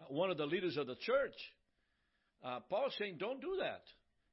one 0.07 0.31
of 0.31 0.37
the 0.37 0.45
leaders 0.45 0.77
of 0.77 0.87
the 0.87 0.95
church, 0.95 1.35
uh, 2.43 2.59
Paul's 2.69 2.93
saying, 2.97 3.17
don't 3.19 3.39
do 3.39 3.57
that. 3.59 3.81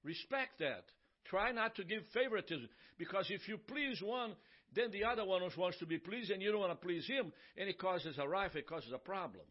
Respect 0.05 0.59
that. 0.61 0.85
Try 1.27 1.53
not 1.53 1.77
to 1.77 1.85
give 1.85 2.03
favoritism 2.13 2.69
because 2.99 3.27
if 3.31 3.47
you 3.49 3.59
please 3.59 4.01
one, 4.03 4.35
then 4.75 4.91
the 4.91 5.05
other 5.05 5.25
one 5.25 5.43
wants 5.57 5.79
to 5.79 5.87
be 5.87 5.99
pleased 5.99 6.31
and 6.31 6.43
you 6.43 6.51
don't 6.51 6.61
want 6.61 6.73
to 6.73 6.87
please 6.87 7.07
him 7.07 7.33
and 7.57 7.69
it 7.69 7.79
causes 7.79 8.17
a 8.19 8.29
rife, 8.29 8.57
it 8.57 8.69
causes 8.69 8.93
a 8.95 8.99
problem. 8.99 9.45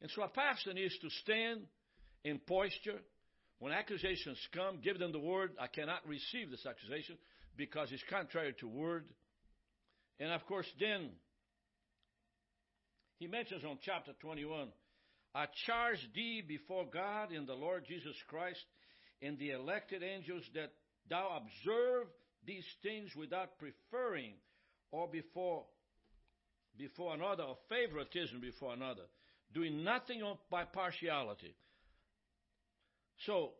And 0.00 0.10
so 0.10 0.22
a 0.22 0.28
pastor 0.28 0.72
needs 0.74 0.98
to 0.98 1.10
stand 1.22 1.60
in 2.24 2.40
posture. 2.40 3.00
When 3.58 3.72
accusations 3.72 4.38
come, 4.52 4.80
give 4.82 4.98
them 4.98 5.12
the 5.12 5.20
word. 5.20 5.52
I 5.60 5.68
cannot 5.68 6.06
receive 6.06 6.50
this 6.50 6.66
accusation 6.66 7.16
because 7.56 7.92
it's 7.92 8.02
contrary 8.10 8.54
to 8.58 8.66
word. 8.66 9.04
And 10.18 10.32
of 10.32 10.44
course, 10.46 10.66
then 10.80 11.10
he 13.18 13.28
mentions 13.28 13.62
on 13.64 13.78
chapter 13.84 14.12
21 14.20 14.68
I 15.34 15.46
charge 15.66 15.98
thee 16.14 16.42
before 16.46 16.84
God 16.92 17.30
and 17.30 17.46
the 17.46 17.54
Lord 17.54 17.84
Jesus 17.86 18.16
Christ 18.28 18.60
and 19.22 19.38
the 19.38 19.50
elected 19.50 20.02
angels 20.02 20.42
that 20.54 20.72
thou 21.08 21.40
observe 21.40 22.06
these 22.44 22.64
things 22.82 23.10
without 23.16 23.58
preferring 23.58 24.34
or 24.90 25.08
before 25.08 25.64
before 26.76 27.14
another 27.14 27.42
or 27.42 27.56
favoritism 27.68 28.40
before 28.40 28.72
another, 28.72 29.02
doing 29.52 29.84
nothing 29.84 30.22
by 30.50 30.64
partiality. 30.64 31.54
So 33.26 33.50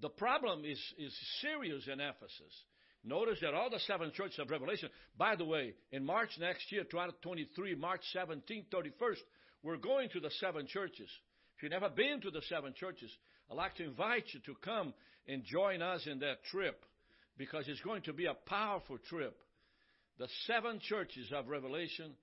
the 0.00 0.08
problem 0.08 0.64
is, 0.64 0.78
is 0.98 1.16
serious 1.40 1.86
in 1.86 2.00
Ephesus. 2.00 2.64
Notice 3.04 3.38
that 3.40 3.54
all 3.54 3.70
the 3.70 3.80
seven 3.80 4.12
churches 4.14 4.38
of 4.38 4.50
Revelation, 4.50 4.88
by 5.16 5.36
the 5.36 5.44
way, 5.44 5.74
in 5.90 6.04
March 6.04 6.30
next 6.38 6.70
year, 6.70 6.84
2023, 6.84 7.74
March 7.74 8.02
17th, 8.14 8.66
31st, 8.68 9.18
we're 9.62 9.76
going 9.76 10.08
to 10.10 10.20
the 10.20 10.30
seven 10.40 10.66
churches. 10.66 11.08
If 11.62 11.70
you've 11.70 11.80
never 11.80 11.94
been 11.94 12.20
to 12.22 12.30
the 12.32 12.42
seven 12.48 12.74
churches, 12.74 13.08
I'd 13.48 13.56
like 13.56 13.76
to 13.76 13.84
invite 13.84 14.24
you 14.32 14.40
to 14.46 14.54
come 14.64 14.92
and 15.28 15.44
join 15.44 15.80
us 15.80 16.04
in 16.10 16.18
that 16.18 16.42
trip 16.50 16.84
because 17.38 17.68
it's 17.68 17.80
going 17.82 18.02
to 18.02 18.12
be 18.12 18.26
a 18.26 18.34
powerful 18.34 18.98
trip. 19.08 19.38
The 20.18 20.26
seven 20.48 20.80
churches 20.80 21.30
of 21.32 21.46
Revelation 21.46 22.14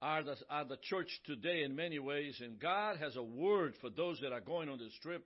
are 0.00 0.22
the, 0.22 0.36
are 0.48 0.66
the 0.66 0.76
church 0.84 1.08
today 1.26 1.64
in 1.64 1.74
many 1.74 1.98
ways, 1.98 2.40
and 2.40 2.60
God 2.60 2.98
has 2.98 3.16
a 3.16 3.22
word 3.24 3.74
for 3.80 3.90
those 3.90 4.20
that 4.20 4.30
are 4.30 4.40
going 4.40 4.68
on 4.68 4.78
this 4.78 4.96
trip 5.02 5.24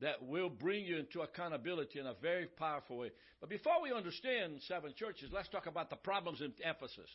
that 0.00 0.26
will 0.26 0.48
bring 0.48 0.86
you 0.86 0.96
into 0.96 1.20
accountability 1.20 2.00
in 2.00 2.06
a 2.06 2.14
very 2.22 2.46
powerful 2.46 2.96
way. 2.96 3.10
But 3.38 3.50
before 3.50 3.82
we 3.82 3.92
understand 3.92 4.62
seven 4.66 4.94
churches, 4.96 5.28
let's 5.30 5.50
talk 5.50 5.66
about 5.66 5.90
the 5.90 5.96
problems 5.96 6.40
in 6.40 6.54
Ephesus. 6.58 7.10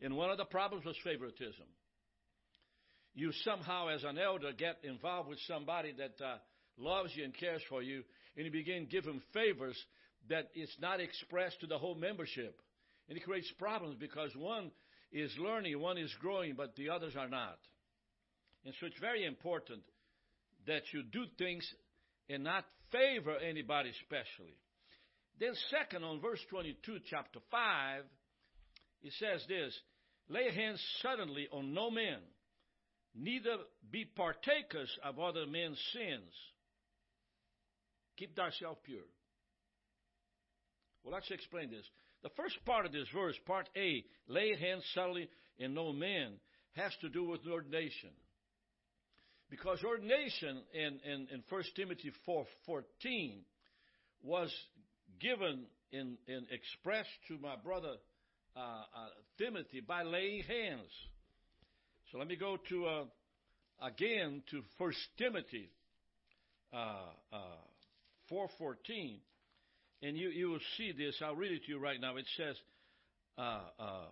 And 0.00 0.16
one 0.16 0.30
of 0.30 0.38
the 0.38 0.46
problems 0.46 0.86
was 0.86 0.96
favoritism 1.04 1.66
you 3.14 3.32
somehow, 3.44 3.88
as 3.88 4.02
an 4.04 4.18
elder, 4.18 4.52
get 4.52 4.78
involved 4.82 5.28
with 5.28 5.38
somebody 5.46 5.92
that 5.98 6.24
uh, 6.24 6.36
loves 6.76 7.10
you 7.14 7.24
and 7.24 7.36
cares 7.36 7.62
for 7.68 7.82
you, 7.82 8.02
and 8.36 8.44
you 8.44 8.52
begin 8.52 8.86
giving 8.90 9.22
favors 9.32 9.76
that 10.28 10.50
is 10.54 10.70
not 10.80 11.00
expressed 11.00 11.60
to 11.60 11.66
the 11.66 11.78
whole 11.78 11.94
membership. 11.94 12.60
And 13.08 13.16
it 13.16 13.24
creates 13.24 13.50
problems 13.58 13.96
because 14.00 14.30
one 14.36 14.70
is 15.12 15.30
learning, 15.38 15.78
one 15.80 15.98
is 15.98 16.12
growing, 16.20 16.54
but 16.56 16.74
the 16.76 16.90
others 16.90 17.14
are 17.16 17.28
not. 17.28 17.58
And 18.64 18.74
so 18.80 18.86
it's 18.86 18.98
very 19.00 19.24
important 19.24 19.82
that 20.66 20.82
you 20.92 21.02
do 21.02 21.24
things 21.38 21.66
and 22.28 22.42
not 22.42 22.64
favor 22.90 23.36
anybody 23.36 23.92
specially. 24.06 24.56
Then, 25.38 25.52
second, 25.70 26.04
on 26.04 26.20
verse 26.20 26.40
22, 26.50 26.98
chapter 27.10 27.40
5, 27.50 28.02
it 29.02 29.12
says 29.18 29.44
this 29.48 29.78
Lay 30.28 30.50
hands 30.54 30.82
suddenly 31.02 31.48
on 31.52 31.74
no 31.74 31.90
man, 31.90 32.20
neither 33.14 33.56
be 33.90 34.04
partakers 34.04 34.90
of 35.04 35.18
other 35.18 35.46
men's 35.46 35.80
sins. 35.92 36.32
Keep 38.16 38.36
thyself 38.36 38.78
pure. 38.84 39.00
Well, 41.02 41.14
let's 41.14 41.30
explain 41.30 41.70
this. 41.70 41.84
The 42.22 42.30
first 42.30 42.56
part 42.64 42.86
of 42.86 42.92
this 42.92 43.06
verse, 43.14 43.36
part 43.46 43.68
A, 43.76 44.04
lay 44.28 44.56
hands 44.58 44.84
suddenly 44.94 45.28
in 45.58 45.74
no 45.74 45.92
man, 45.92 46.32
has 46.72 46.92
to 47.02 47.08
do 47.08 47.24
with 47.24 47.40
ordination. 47.50 48.10
Because 49.50 49.84
ordination 49.84 50.62
in, 50.72 51.00
in, 51.04 51.28
in 51.32 51.44
1 51.48 51.62
Timothy 51.76 52.10
4.14 52.26 53.40
was 54.22 54.50
given 55.20 55.66
in, 55.92 56.16
in 56.26 56.46
expressed 56.50 57.10
to 57.28 57.38
my 57.38 57.56
brother 57.56 57.96
uh, 58.56 58.60
uh, 58.60 58.82
Timothy 59.38 59.80
by 59.80 60.02
laying 60.02 60.42
hands. 60.44 60.90
So 62.10 62.18
let 62.18 62.28
me 62.28 62.36
go 62.36 62.58
to 62.68 62.86
uh, 62.86 63.04
again 63.82 64.42
to 64.50 64.62
First 64.78 64.98
Timothy 65.18 65.70
uh, 66.72 66.96
uh, 67.32 67.38
4:14, 68.30 69.18
and 70.02 70.16
you 70.16 70.28
you 70.28 70.50
will 70.50 70.60
see 70.76 70.92
this. 70.92 71.20
I'll 71.22 71.36
read 71.36 71.52
it 71.52 71.64
to 71.64 71.72
you 71.72 71.78
right 71.78 72.00
now. 72.00 72.16
It 72.16 72.26
says, 72.36 72.56
uh, 73.38 74.06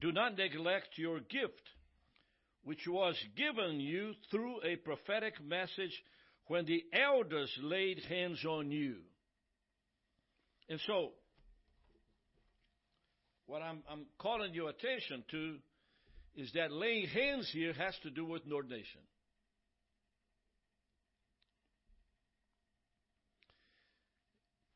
"Do 0.00 0.12
not 0.12 0.36
neglect 0.36 0.96
your 0.96 1.20
gift, 1.20 1.62
which 2.64 2.86
was 2.86 3.16
given 3.36 3.80
you 3.80 4.14
through 4.30 4.62
a 4.64 4.76
prophetic 4.76 5.40
message 5.40 6.02
when 6.46 6.66
the 6.66 6.84
elders 6.92 7.52
laid 7.62 8.00
hands 8.04 8.44
on 8.44 8.70
you." 8.70 8.96
And 10.68 10.80
so, 10.86 11.12
what 13.46 13.62
I'm, 13.62 13.82
I'm 13.90 14.04
calling 14.18 14.52
your 14.52 14.68
attention 14.68 15.24
to 15.30 15.56
is 16.38 16.52
that 16.54 16.70
laying 16.70 17.08
hands 17.08 17.50
here 17.52 17.72
has 17.72 17.94
to 18.04 18.10
do 18.10 18.24
with 18.24 18.42
ordination. 18.52 19.00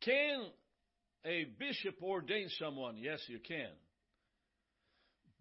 Can 0.05 0.47
a 1.25 1.45
bishop 1.61 2.03
ordain 2.03 2.49
someone? 2.59 2.97
Yes, 2.97 3.21
you 3.29 3.39
can. 3.39 3.71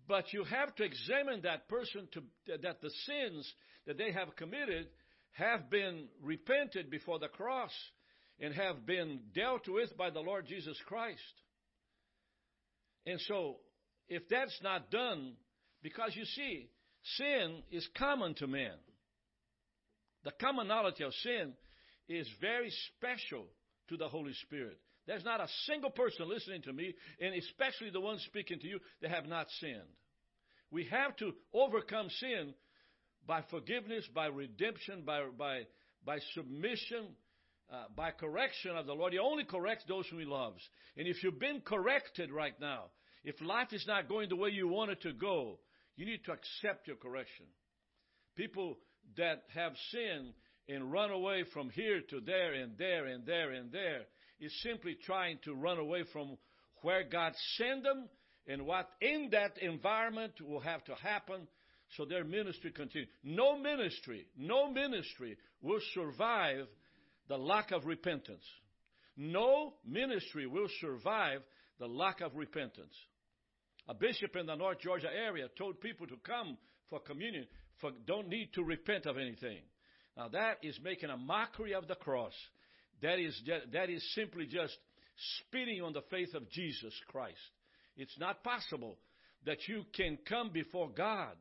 But 0.08 0.32
you 0.32 0.44
have 0.44 0.76
to 0.76 0.84
examine 0.84 1.42
that 1.42 1.68
person 1.68 2.08
to, 2.14 2.22
that 2.62 2.82
the 2.82 2.92
sins 3.08 3.52
that 3.88 3.98
they 3.98 4.12
have 4.12 4.36
committed 4.36 4.90
have 5.32 5.72
been 5.72 6.08
repented 6.22 6.92
before 6.92 7.18
the 7.18 7.30
cross 7.30 7.72
and 8.40 8.54
have 8.54 8.86
been 8.86 9.22
dealt 9.34 9.68
with 9.68 9.98
by 9.98 10.12
the 10.12 10.20
Lord 10.20 10.46
Jesus 10.46 10.78
Christ. 10.86 11.20
And 13.08 13.20
so, 13.22 13.56
if 14.08 14.22
that's 14.30 14.60
not 14.62 14.92
done, 14.92 15.34
because 15.82 16.16
you 16.16 16.26
see, 16.26 16.70
sin 17.18 17.64
is 17.72 17.88
common 17.98 18.34
to 18.36 18.48
men. 18.48 18.74
The 20.24 20.32
commonality 20.40 21.04
of 21.04 21.14
sin 21.16 21.54
is 22.08 22.28
very 22.40 22.72
special 22.96 23.46
to 23.90 23.98
the 23.98 24.08
Holy 24.08 24.34
Spirit. 24.46 24.78
There's 25.08 25.26
not 25.26 25.42
a 25.42 25.48
single 25.66 25.90
person 25.90 26.30
listening 26.30 26.62
to 26.64 26.74
me, 26.74 26.94
and 27.20 27.34
especially 27.34 27.90
the 27.90 28.00
ones 28.00 28.24
speaking 28.28 28.60
to 28.60 28.68
you, 28.68 28.80
that 29.02 29.12
have 29.12 29.26
not 29.26 29.48
sinned. 29.60 29.82
We 30.70 30.86
have 30.86 31.16
to 31.18 31.34
overcome 31.54 32.10
sin 32.20 32.54
by 33.28 33.44
forgiveness, 33.50 34.08
by 34.14 34.28
redemption, 34.28 35.04
by, 35.06 35.24
by, 35.38 35.62
by 36.06 36.20
submission, 36.34 37.08
uh, 37.72 37.86
by 37.96 38.12
correction 38.12 38.78
of 38.78 38.86
the 38.86 38.94
Lord. 38.94 39.14
He 39.14 39.20
only 39.20 39.44
corrects 39.44 39.86
those 39.88 40.08
whom 40.08 40.20
He 40.20 40.26
loves. 40.26 40.62
And 40.96 41.08
if 41.08 41.24
you've 41.24 41.40
been 41.40 41.62
corrected 41.62 42.32
right 42.32 42.58
now, 42.60 42.86
if 43.24 43.40
life 43.42 43.74
is 43.74 43.86
not 43.88 44.08
going 44.08 44.30
the 44.30 44.36
way 44.36 44.50
you 44.50 44.68
want 44.68 44.92
it 44.92 45.02
to 45.02 45.14
go, 45.14 45.60
you 46.02 46.08
need 46.08 46.26
to 46.26 46.32
accept 46.32 46.88
your 46.88 46.96
correction. 46.96 47.46
People 48.36 48.80
that 49.18 49.44
have 49.54 49.74
sinned 49.92 50.34
and 50.68 50.92
run 50.92 51.12
away 51.12 51.44
from 51.54 51.70
here 51.70 52.02
to 52.10 52.20
there 52.22 52.54
and 52.54 52.76
there 52.76 53.06
and 53.06 53.24
there 53.24 53.52
and 53.52 53.72
there 53.72 54.02
is 54.40 54.52
simply 54.64 54.98
trying 55.06 55.38
to 55.44 55.54
run 55.54 55.78
away 55.78 56.04
from 56.12 56.40
where 56.82 57.04
God 57.04 57.34
sent 57.56 57.84
them 57.84 58.10
and 58.48 58.66
what 58.66 58.90
in 59.00 59.30
that 59.34 59.60
environment 59.62 60.34
will 60.42 60.62
have 60.62 60.84
to 60.86 60.96
happen 60.96 61.48
so 61.96 62.06
their 62.06 62.24
ministry 62.24 62.72
continues. 62.72 63.10
No 63.24 63.60
ministry, 63.60 64.26
no 64.36 64.72
ministry 64.72 65.38
will 65.62 65.82
survive 65.94 66.66
the 67.28 67.38
lack 67.38 67.72
of 67.72 67.86
repentance. 67.86 68.46
No 69.16 69.76
ministry 69.86 70.48
will 70.48 70.70
survive 70.80 71.42
the 71.78 71.88
lack 71.88 72.22
of 72.22 72.36
repentance. 72.36 72.96
A 73.92 73.94
bishop 73.94 74.38
in 74.38 74.46
the 74.46 74.56
North 74.56 74.80
Georgia 74.80 75.10
area 75.14 75.50
told 75.58 75.82
people 75.82 76.08
to 76.08 76.16
come 76.26 76.58
for 76.90 77.02
communion, 77.02 77.46
for 77.82 77.92
don't 78.08 78.30
need 78.30 78.54
to 78.54 78.64
repent 78.64 79.06
of 79.06 79.18
anything. 79.18 79.58
Now 80.16 80.30
that 80.30 80.60
is 80.64 80.80
making 80.82 81.10
a 81.10 81.18
mockery 81.18 81.74
of 81.74 81.90
the 81.90 81.96
cross. 81.96 82.32
That 83.02 83.20
is 83.20 83.38
that 83.74 83.90
is 83.90 84.02
simply 84.16 84.46
just 84.46 84.78
spitting 85.42 85.82
on 85.82 85.92
the 85.92 86.04
faith 86.10 86.34
of 86.36 86.50
Jesus 86.50 86.94
Christ. 87.10 87.36
It's 87.98 88.18
not 88.18 88.46
possible 88.46 88.96
that 89.46 89.58
you 89.68 89.84
can 89.94 90.18
come 90.26 90.52
before 90.54 90.90
God 90.90 91.36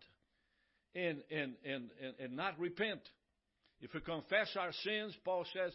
and 0.96 1.22
and 1.30 1.54
and 1.64 1.90
and, 2.18 2.34
not 2.34 2.58
repent. 2.58 3.02
If 3.80 3.94
we 3.94 4.00
confess 4.00 4.56
our 4.58 4.72
sins, 4.82 5.16
Paul 5.24 5.44
says, 5.52 5.72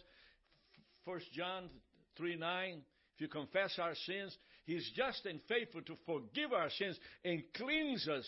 1 1.05 1.21
John 1.33 1.69
3 2.17 2.35
9, 2.35 2.81
if 3.15 3.21
you 3.21 3.29
confess 3.29 3.79
our 3.79 3.95
sins, 4.05 4.35
He's 4.65 4.89
just 4.95 5.25
and 5.25 5.39
faithful 5.47 5.82
to 5.84 5.95
forgive 6.06 6.51
our 6.51 6.69
sins 6.71 6.97
and 7.23 7.43
cleanse 7.56 8.08
us, 8.08 8.25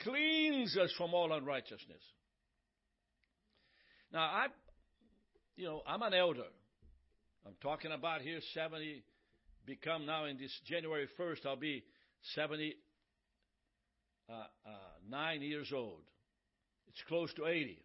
cleanse 0.00 0.76
us 0.76 0.92
from 0.98 1.14
all 1.14 1.32
unrighteousness. 1.32 2.02
Now, 4.12 4.20
I, 4.20 4.46
you 5.56 5.66
know, 5.66 5.82
I'm 5.86 6.02
an 6.02 6.14
elder. 6.14 6.46
I'm 7.46 7.54
talking 7.62 7.92
about 7.92 8.22
here 8.22 8.40
70, 8.54 9.04
become 9.64 10.06
now 10.06 10.24
in 10.24 10.36
this 10.38 10.52
January 10.66 11.08
1st, 11.18 11.46
I'll 11.46 11.56
be 11.56 11.84
79 12.34 12.74
uh, 14.28 15.16
uh, 15.16 15.32
years 15.40 15.72
old. 15.72 16.02
It's 16.88 17.02
close 17.06 17.32
to 17.34 17.46
80. 17.46 17.80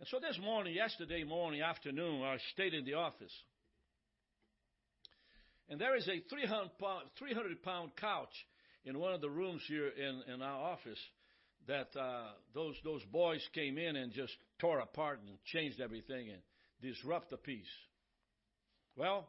And 0.00 0.08
so 0.08 0.18
this 0.20 0.38
morning, 0.42 0.74
yesterday 0.74 1.24
morning, 1.24 1.60
afternoon, 1.60 2.22
I 2.22 2.38
stayed 2.52 2.72
in 2.72 2.84
the 2.84 2.94
office. 2.94 3.32
And 5.68 5.80
there 5.80 5.96
is 5.96 6.08
a 6.08 6.20
300 6.30 6.78
pound, 6.78 7.04
300 7.18 7.62
pound 7.62 7.90
couch 7.96 8.32
in 8.84 8.98
one 8.98 9.12
of 9.12 9.20
the 9.20 9.28
rooms 9.28 9.62
here 9.68 9.88
in, 9.88 10.34
in 10.34 10.42
our 10.42 10.70
office 10.72 10.98
that 11.66 11.88
uh, 11.98 12.28
those, 12.54 12.74
those 12.84 13.02
boys 13.12 13.46
came 13.54 13.76
in 13.76 13.96
and 13.96 14.12
just 14.12 14.32
tore 14.58 14.78
apart 14.80 15.20
and 15.26 15.36
changed 15.44 15.80
everything 15.80 16.30
and 16.30 16.40
disrupted 16.80 17.30
the 17.32 17.36
peace. 17.36 17.66
Well, 18.96 19.28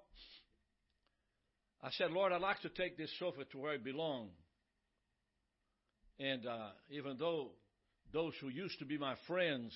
I 1.83 1.89
said, 1.91 2.11
Lord, 2.11 2.31
I'd 2.31 2.41
like 2.41 2.61
to 2.61 2.69
take 2.69 2.97
this 2.97 3.11
sofa 3.19 3.43
to 3.51 3.57
where 3.57 3.73
it 3.73 3.83
belongs. 3.83 4.31
And 6.19 6.45
uh, 6.45 6.69
even 6.89 7.17
though 7.17 7.51
those 8.13 8.33
who 8.41 8.49
used 8.49 8.79
to 8.79 8.85
be 8.85 8.97
my 8.97 9.15
friends 9.27 9.73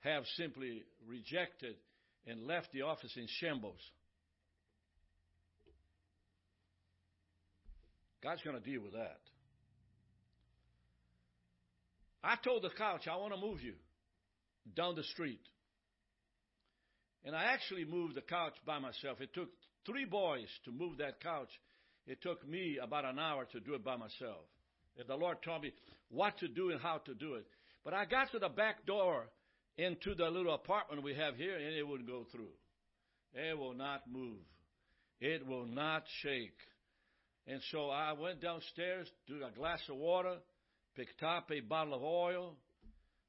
have 0.00 0.24
simply 0.36 0.82
rejected 1.06 1.76
and 2.26 2.46
left 2.46 2.68
the 2.72 2.82
office 2.82 3.12
in 3.16 3.26
shambles. 3.40 3.80
God's 8.26 8.42
going 8.42 8.60
to 8.60 8.70
deal 8.70 8.82
with 8.82 8.94
that. 8.94 9.20
I 12.24 12.34
told 12.42 12.64
the 12.64 12.70
couch, 12.70 13.06
I 13.06 13.14
want 13.18 13.32
to 13.32 13.40
move 13.40 13.62
you 13.62 13.74
down 14.74 14.96
the 14.96 15.04
street. 15.04 15.38
And 17.24 17.36
I 17.36 17.44
actually 17.44 17.84
moved 17.84 18.16
the 18.16 18.22
couch 18.22 18.54
by 18.66 18.80
myself. 18.80 19.20
It 19.20 19.32
took 19.32 19.48
three 19.86 20.06
boys 20.06 20.48
to 20.64 20.72
move 20.72 20.98
that 20.98 21.20
couch. 21.22 21.50
It 22.08 22.20
took 22.20 22.44
me 22.48 22.80
about 22.82 23.04
an 23.04 23.20
hour 23.20 23.44
to 23.52 23.60
do 23.60 23.74
it 23.74 23.84
by 23.84 23.94
myself. 23.94 24.42
And 24.98 25.06
the 25.06 25.14
Lord 25.14 25.36
taught 25.44 25.62
me 25.62 25.72
what 26.08 26.36
to 26.38 26.48
do 26.48 26.70
and 26.70 26.80
how 26.80 26.98
to 27.06 27.14
do 27.14 27.34
it. 27.34 27.46
But 27.84 27.94
I 27.94 28.06
got 28.06 28.32
to 28.32 28.40
the 28.40 28.48
back 28.48 28.86
door 28.86 29.26
into 29.78 30.16
the 30.16 30.28
little 30.30 30.54
apartment 30.54 31.04
we 31.04 31.14
have 31.14 31.36
here, 31.36 31.54
and 31.54 31.76
it 31.76 31.86
wouldn't 31.86 32.08
go 32.08 32.26
through. 32.32 32.54
It 33.34 33.56
will 33.56 33.74
not 33.74 34.00
move. 34.10 34.42
It 35.20 35.46
will 35.46 35.66
not 35.66 36.02
shake. 36.22 36.58
And 37.46 37.60
so 37.70 37.90
I 37.90 38.12
went 38.12 38.40
downstairs, 38.40 39.08
took 39.28 39.42
a 39.42 39.56
glass 39.56 39.80
of 39.88 39.96
water, 39.96 40.36
picked 40.96 41.22
up 41.22 41.50
a 41.50 41.60
bottle 41.60 41.94
of 41.94 42.02
oil, 42.02 42.56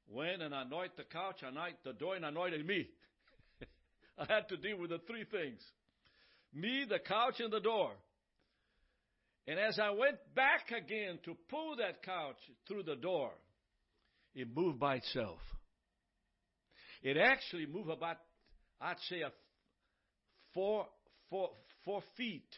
went 0.08 0.42
and 0.42 0.52
anointed 0.52 0.96
the 0.96 1.04
couch, 1.04 1.36
anointed 1.42 1.78
the 1.84 1.92
door, 1.92 2.16
and 2.16 2.24
anointed 2.24 2.66
me. 2.66 2.88
I 4.18 4.26
had 4.28 4.48
to 4.48 4.56
deal 4.56 4.78
with 4.78 4.90
the 4.90 4.98
three 5.06 5.24
things. 5.24 5.60
Me, 6.52 6.84
the 6.88 6.98
couch, 6.98 7.36
and 7.38 7.52
the 7.52 7.60
door. 7.60 7.92
And 9.46 9.58
as 9.58 9.78
I 9.78 9.90
went 9.90 10.16
back 10.34 10.70
again 10.76 11.18
to 11.24 11.36
pull 11.48 11.76
that 11.76 12.02
couch 12.02 12.36
through 12.66 12.82
the 12.82 12.96
door, 12.96 13.30
it 14.34 14.48
moved 14.54 14.80
by 14.80 14.96
itself. 14.96 15.38
It 17.02 17.16
actually 17.16 17.66
moved 17.66 17.90
about, 17.90 18.16
I'd 18.80 18.96
say, 19.08 19.20
a 19.20 19.30
four, 20.52 20.86
four, 21.30 21.50
four 21.84 22.02
feet 22.16 22.48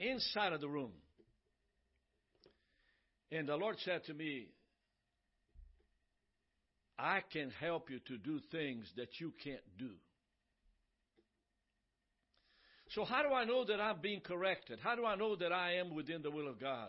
inside 0.00 0.52
of 0.52 0.60
the 0.60 0.68
room. 0.68 0.92
And 3.30 3.48
the 3.48 3.56
Lord 3.56 3.76
said 3.84 4.04
to 4.06 4.14
me, 4.14 4.48
I 6.98 7.20
can 7.32 7.50
help 7.60 7.90
you 7.90 8.00
to 8.08 8.18
do 8.18 8.40
things 8.50 8.90
that 8.96 9.08
you 9.20 9.32
can't 9.42 9.60
do. 9.78 9.90
So, 12.90 13.04
how 13.04 13.22
do 13.22 13.32
I 13.32 13.44
know 13.44 13.64
that 13.64 13.80
I'm 13.80 14.00
being 14.02 14.20
corrected? 14.20 14.80
How 14.82 14.96
do 14.96 15.06
I 15.06 15.14
know 15.14 15.36
that 15.36 15.52
I 15.52 15.74
am 15.74 15.94
within 15.94 16.22
the 16.22 16.30
will 16.30 16.48
of 16.48 16.60
God? 16.60 16.88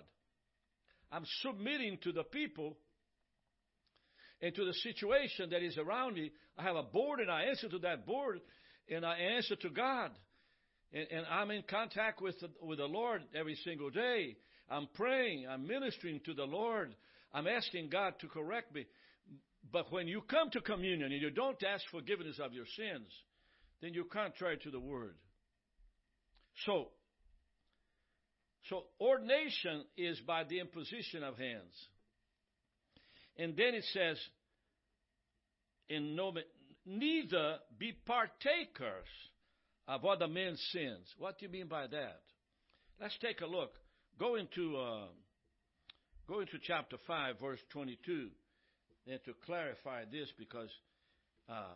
I'm 1.12 1.24
submitting 1.42 2.00
to 2.04 2.12
the 2.12 2.24
people 2.24 2.78
and 4.42 4.54
to 4.56 4.66
the 4.66 4.74
situation 4.74 5.52
that 5.52 5.62
is 5.62 5.78
around 5.78 6.16
me. 6.16 6.32
I 6.58 6.64
have 6.64 6.76
a 6.76 6.84
board 6.84 7.20
and 7.20 7.30
I 7.30 7.44
answer 7.44 7.70
to 7.70 7.80
that 7.80 8.06
board 8.06 8.40
and 8.90 9.06
I 9.06 9.18
answer 9.18 9.56
to 9.58 9.70
God. 9.70 10.12
And, 10.94 11.08
and 11.12 11.26
I'm 11.28 11.52
in 11.52 11.64
contact 11.64 12.22
with 12.22 12.40
the, 12.40 12.50
with 12.62 12.80
the 12.80 12.86
Lord 12.86 13.24
every 13.34 13.56
single 13.64 13.90
day. 13.90 14.38
I'm 14.70 14.88
praying. 14.94 15.48
I'm 15.50 15.68
ministering 15.68 16.22
to 16.26 16.34
the 16.34 16.46
Lord. 16.46 16.96
I'm 17.34 17.48
asking 17.48 17.90
God 17.90 18.14
to 18.20 18.28
correct 18.28 18.74
me. 18.74 18.86
But 19.72 19.92
when 19.92 20.08
you 20.08 20.22
come 20.22 20.50
to 20.52 20.62
communion 20.62 21.12
and 21.12 21.22
you 21.22 21.30
don't 21.30 21.62
ask 21.64 21.84
forgiveness 21.92 22.40
of 22.44 22.54
your 22.54 22.66
sins, 22.76 23.08
then 23.82 23.94
you're 23.94 24.06
contrary 24.06 24.58
to 24.64 24.72
the 24.72 24.80
word. 24.80 25.16
So, 26.66 26.90
so 28.70 28.84
ordination 29.00 29.86
is 29.98 30.20
by 30.20 30.44
the 30.44 30.60
imposition 30.60 31.24
of 31.24 31.38
hands. 31.38 31.74
And 33.38 33.56
then 33.56 33.74
it 33.74 33.86
says, 33.94 34.18
in 35.90 36.16
no, 36.16 36.34
neither 36.86 37.58
be 37.78 37.94
partakers 38.06 39.08
of 39.92 40.06
other 40.06 40.28
men's 40.28 40.62
sins. 40.72 41.06
What 41.18 41.38
do 41.38 41.46
you 41.46 41.52
mean 41.52 41.68
by 41.68 41.86
that? 41.88 42.22
Let's 43.02 43.18
take 43.22 43.42
a 43.42 43.46
look. 43.46 43.74
Go 44.18 44.36
into 44.36 44.78
uh, 44.78 45.08
go 46.30 46.40
into 46.40 46.58
chapter 46.66 46.96
five, 47.06 47.40
verse 47.42 47.60
twenty-two, 47.72 48.30
and 49.08 49.20
to 49.26 49.34
clarify 49.46 50.06
this, 50.06 50.30
because 50.40 50.70
uh, 51.50 51.76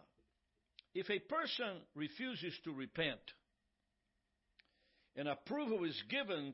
if 0.93 1.09
a 1.09 1.19
person 1.19 1.81
refuses 1.93 2.53
to 2.63 2.71
repent, 2.71 3.19
and 5.17 5.27
approval 5.27 5.83
is 5.83 6.01
given 6.09 6.53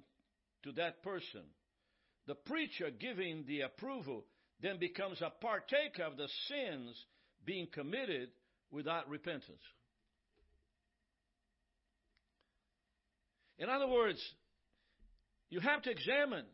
to 0.64 0.72
that 0.72 1.04
person, 1.04 1.44
the 2.26 2.36
preacher 2.36 2.90
giving 2.90 3.44
the 3.48 3.62
approval 3.62 4.26
then 4.62 4.80
becomes 4.80 5.22
a 5.22 5.32
partaker 5.42 6.04
of 6.04 6.18
the 6.18 6.28
sins 6.48 6.96
being 7.46 7.68
committed 7.72 8.30
without 8.72 9.10
repentance. 9.10 9.62
In 13.62 13.70
other 13.70 13.88
words, 13.88 14.20
you 15.52 15.60
have 15.60 15.84
to 15.84 15.92
examine. 15.92 16.46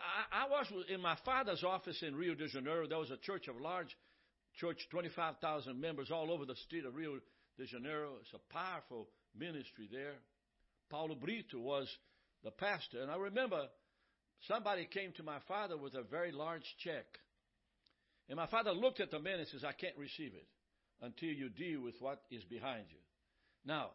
I, 0.00 0.44
I, 0.44 0.48
was 0.50 0.66
in 0.88 1.00
my 1.00 1.16
father's 1.24 1.62
office 1.62 2.02
in 2.02 2.16
Rio 2.16 2.34
de 2.34 2.48
Janeiro. 2.48 2.88
There 2.88 2.98
was 2.98 3.12
a 3.12 3.16
church 3.16 3.46
of 3.46 3.60
large 3.60 3.96
church, 4.56 4.78
25,000 4.90 5.80
members 5.80 6.10
all 6.10 6.32
over 6.32 6.44
the 6.44 6.56
state 6.66 6.84
of 6.84 6.96
Rio 6.96 7.20
de 7.56 7.66
Janeiro. 7.66 8.14
It's 8.20 8.34
a 8.34 8.52
powerful 8.52 9.06
ministry 9.38 9.88
there. 9.90 10.14
Paulo 10.90 11.14
Brito 11.14 11.58
was 11.58 11.88
the 12.42 12.50
pastor. 12.50 13.02
And 13.02 13.10
I 13.10 13.16
remember 13.16 13.68
somebody 14.48 14.88
came 14.92 15.12
to 15.18 15.22
my 15.22 15.38
father 15.46 15.76
with 15.76 15.94
a 15.94 16.02
very 16.02 16.32
large 16.32 16.66
check. 16.82 17.06
And 18.28 18.36
my 18.36 18.48
father 18.48 18.72
looked 18.72 18.98
at 18.98 19.12
the 19.12 19.20
man 19.20 19.38
and 19.38 19.46
says, 19.48 19.62
I 19.62 19.72
can't 19.72 19.96
receive 19.96 20.32
it 20.34 20.48
until 21.00 21.28
you 21.28 21.50
deal 21.50 21.82
with 21.82 21.94
what 22.00 22.22
is 22.32 22.42
behind 22.42 22.86
you. 22.90 22.98
Now, 23.64 23.90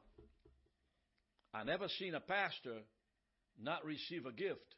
I 1.53 1.63
never 1.63 1.87
seen 1.99 2.15
a 2.15 2.19
pastor 2.19 2.79
not 3.61 3.85
receive 3.85 4.25
a 4.25 4.31
gift. 4.31 4.75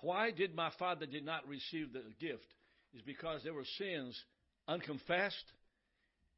Why 0.00 0.30
did 0.30 0.54
my 0.54 0.70
father 0.78 1.06
did 1.06 1.24
not 1.24 1.46
receive 1.48 1.92
the 1.92 2.02
gift? 2.20 2.46
Is 2.94 3.02
because 3.02 3.42
there 3.42 3.54
were 3.54 3.66
sins 3.78 4.18
unconfessed 4.66 5.52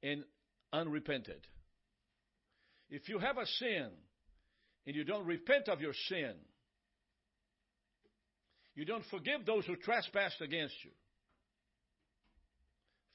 and 0.02 0.24
unrepented. 0.72 1.46
If 2.88 3.08
you 3.08 3.18
have 3.18 3.36
a 3.38 3.46
sin 3.46 3.88
and 4.86 4.96
you 4.96 5.04
don't 5.04 5.26
repent 5.26 5.68
of 5.68 5.80
your 5.80 5.92
sin, 6.08 6.32
you 8.74 8.84
don't 8.84 9.04
forgive 9.10 9.44
those 9.44 9.66
who 9.66 9.76
trespassed 9.76 10.40
against 10.40 10.74
you. 10.84 10.90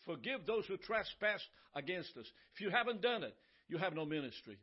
Forgive 0.06 0.46
those 0.46 0.66
who 0.68 0.78
trespass 0.78 1.42
against 1.74 2.16
us. 2.18 2.26
If 2.54 2.62
you 2.62 2.70
haven't 2.70 3.02
done 3.02 3.24
it, 3.24 3.36
you 3.68 3.78
have 3.78 3.94
no 3.94 4.06
ministry. 4.06 4.58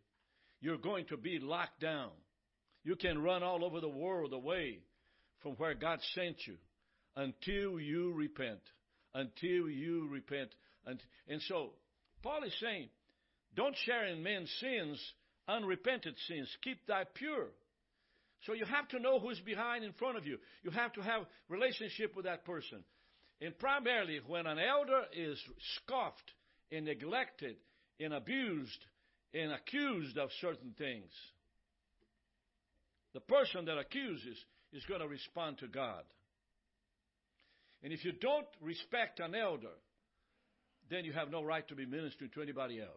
You're 0.60 0.78
going 0.78 1.06
to 1.06 1.16
be 1.16 1.38
locked 1.40 1.80
down. 1.80 2.10
You 2.84 2.96
can 2.96 3.22
run 3.22 3.42
all 3.42 3.64
over 3.64 3.80
the 3.80 3.88
world 3.88 4.32
away 4.32 4.78
from 5.40 5.52
where 5.52 5.74
God 5.74 5.98
sent 6.14 6.36
you 6.46 6.56
until 7.16 7.80
you 7.80 8.12
repent. 8.12 8.60
Until 9.14 9.68
you 9.68 10.08
repent. 10.10 10.50
And, 10.86 11.42
so, 11.42 11.70
Paul 12.22 12.44
is 12.44 12.54
saying, 12.60 12.88
don't 13.54 13.76
share 13.84 14.06
in 14.06 14.22
men's 14.22 14.50
sins, 14.60 15.00
unrepented 15.48 16.14
sins. 16.28 16.48
Keep 16.62 16.86
thy 16.86 17.04
pure. 17.14 17.48
So 18.46 18.54
you 18.54 18.64
have 18.64 18.88
to 18.88 18.98
know 18.98 19.20
who's 19.20 19.38
behind 19.40 19.84
in 19.84 19.92
front 19.92 20.16
of 20.16 20.26
you. 20.26 20.38
You 20.62 20.70
have 20.70 20.92
to 20.94 21.02
have 21.02 21.22
relationship 21.48 22.16
with 22.16 22.24
that 22.24 22.44
person. 22.44 22.82
And 23.40 23.56
primarily 23.58 24.20
when 24.26 24.46
an 24.46 24.58
elder 24.58 25.02
is 25.12 25.38
scoffed 25.76 26.32
and 26.70 26.86
neglected 26.86 27.56
and 28.00 28.14
abused 28.14 28.84
and 29.34 29.52
accused 29.52 30.18
of 30.18 30.30
certain 30.40 30.74
things, 30.76 31.10
the 33.14 33.20
person 33.20 33.64
that 33.66 33.78
accuses 33.78 34.36
is 34.72 34.84
going 34.86 35.00
to 35.00 35.08
respond 35.08 35.58
to 35.58 35.66
God. 35.66 36.04
And 37.82 37.92
if 37.92 38.04
you 38.04 38.12
don't 38.12 38.46
respect 38.60 39.20
an 39.20 39.34
elder, 39.34 39.74
then 40.90 41.04
you 41.04 41.12
have 41.12 41.30
no 41.30 41.42
right 41.42 41.66
to 41.68 41.74
be 41.74 41.86
ministering 41.86 42.30
to 42.34 42.42
anybody 42.42 42.80
else. 42.80 42.90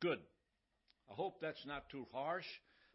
Good. 0.00 0.18
I 1.10 1.14
hope 1.14 1.40
that's 1.40 1.64
not 1.66 1.88
too 1.90 2.06
harsh. 2.12 2.46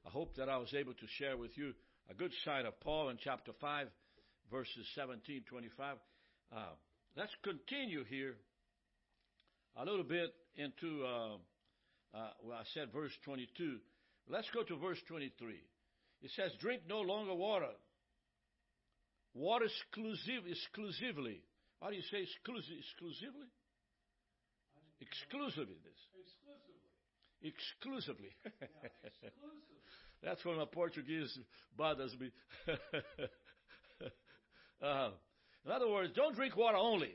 I 0.06 0.10
hope 0.10 0.36
that 0.38 0.50
I 0.50 0.58
was 0.58 0.74
able 0.74 0.94
to 0.94 1.08
share 1.18 1.38
with 1.38 1.58
you 1.58 1.74
a 2.10 2.14
good 2.14 2.32
side 2.44 2.66
of 2.66 2.80
Paul 2.80 3.10
in 3.10 3.18
chapter 3.24 3.52
5, 3.60 3.88
verses 4.52 4.86
17, 4.96 5.44
25. 5.50 5.98
Uh, 6.56 6.58
let's 7.18 7.34
continue 7.44 8.04
here 8.06 8.36
a 9.78 9.86
little 9.86 10.04
bit 10.04 10.34
into, 10.56 11.06
uh, 11.06 11.36
uh, 12.18 12.32
well, 12.44 12.58
I 12.58 12.64
said 12.74 12.92
verse 12.94 13.12
22. 13.24 13.78
Let's 14.28 14.50
go 14.54 14.64
to 14.64 14.78
verse 14.78 15.00
23. 15.08 15.56
It 16.22 16.32
says, 16.36 16.52
Drink 16.60 16.84
no 16.88 17.02
longer 17.02 17.36
water. 17.36 17.72
Water 19.34 19.66
exclusive, 19.66 20.48
exclusively. 20.48 21.42
How 21.82 21.90
do 21.90 21.96
you 21.96 22.02
say 22.10 22.24
exclusive, 22.24 22.78
exclusively? 22.80 23.48
Exclusively. 25.02 25.76
This. 25.84 26.00
Exclusively. 27.44 28.32
Exclusively. 28.32 28.32
yeah, 28.42 28.90
exclusively. 29.04 29.84
That's 30.24 30.44
when 30.46 30.58
my 30.58 30.66
Portuguese 30.66 31.38
bothers 31.78 32.16
me. 32.20 32.32
uh, 34.82 35.10
in 35.66 35.72
other 35.72 35.90
words, 35.90 36.14
don't 36.16 36.36
drink 36.36 36.56
water 36.56 36.78
only. 36.78 37.14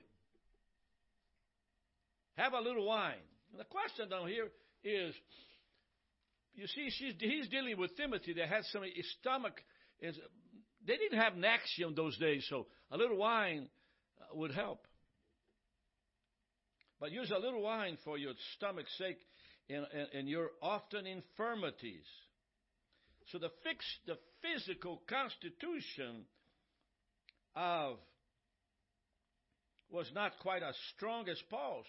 Have 2.36 2.52
a 2.52 2.60
little 2.60 2.86
wine. 2.86 3.16
And 3.50 3.60
the 3.60 3.64
question 3.64 4.08
down 4.08 4.28
here 4.28 4.48
is, 4.84 5.14
you 6.54 6.66
see, 6.66 6.90
he's 7.18 7.48
dealing 7.48 7.78
with 7.78 7.96
Timothy 7.96 8.32
that 8.34 8.48
had 8.48 8.64
some 8.72 8.82
stomach. 9.20 9.60
They 10.00 10.96
didn't 10.96 11.18
have 11.18 11.34
Nexium 11.34 11.94
those 11.94 12.16
days, 12.18 12.46
so 12.48 12.66
a 12.90 12.96
little 12.96 13.16
wine 13.16 13.68
uh, 14.20 14.36
would 14.36 14.52
help. 14.52 14.86
But 16.98 17.12
use 17.12 17.30
a 17.30 17.38
little 17.38 17.62
wine 17.62 17.96
for 18.04 18.18
your 18.18 18.32
stomach's 18.56 18.92
sake 18.98 19.18
and 19.68 20.28
your 20.28 20.50
often 20.60 21.06
infirmities. 21.06 22.04
So 23.30 23.38
the 23.38 23.50
fixed, 23.62 23.86
the 24.06 24.18
physical 24.42 25.00
constitution 25.08 26.24
of 27.54 27.96
was 29.90 30.10
not 30.14 30.38
quite 30.40 30.62
as 30.62 30.74
strong 30.94 31.28
as 31.28 31.40
Paul's. 31.48 31.86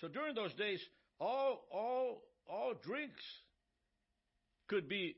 So 0.00 0.08
during 0.08 0.34
those 0.34 0.52
days, 0.54 0.80
all 1.20 1.64
all 1.70 2.22
all 2.48 2.74
drinks 2.82 3.22
could 4.68 4.88
be 4.88 5.16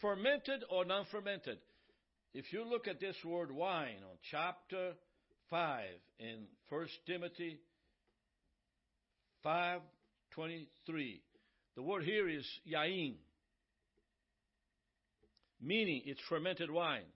fermented 0.00 0.64
or 0.70 0.84
non-fermented. 0.84 1.58
If 2.34 2.52
you 2.52 2.64
look 2.64 2.86
at 2.86 3.00
this 3.00 3.16
word 3.24 3.50
wine 3.50 3.98
on 4.08 4.16
chapter 4.30 4.92
5 5.50 5.84
in 6.18 6.46
1 6.68 6.86
Timothy 7.06 7.58
5:23, 9.44 11.20
the 11.76 11.82
word 11.82 12.04
here 12.04 12.28
is 12.28 12.46
yain 12.68 13.16
meaning 15.60 16.02
it's 16.04 16.20
fermented 16.28 16.70
wine. 16.70 17.06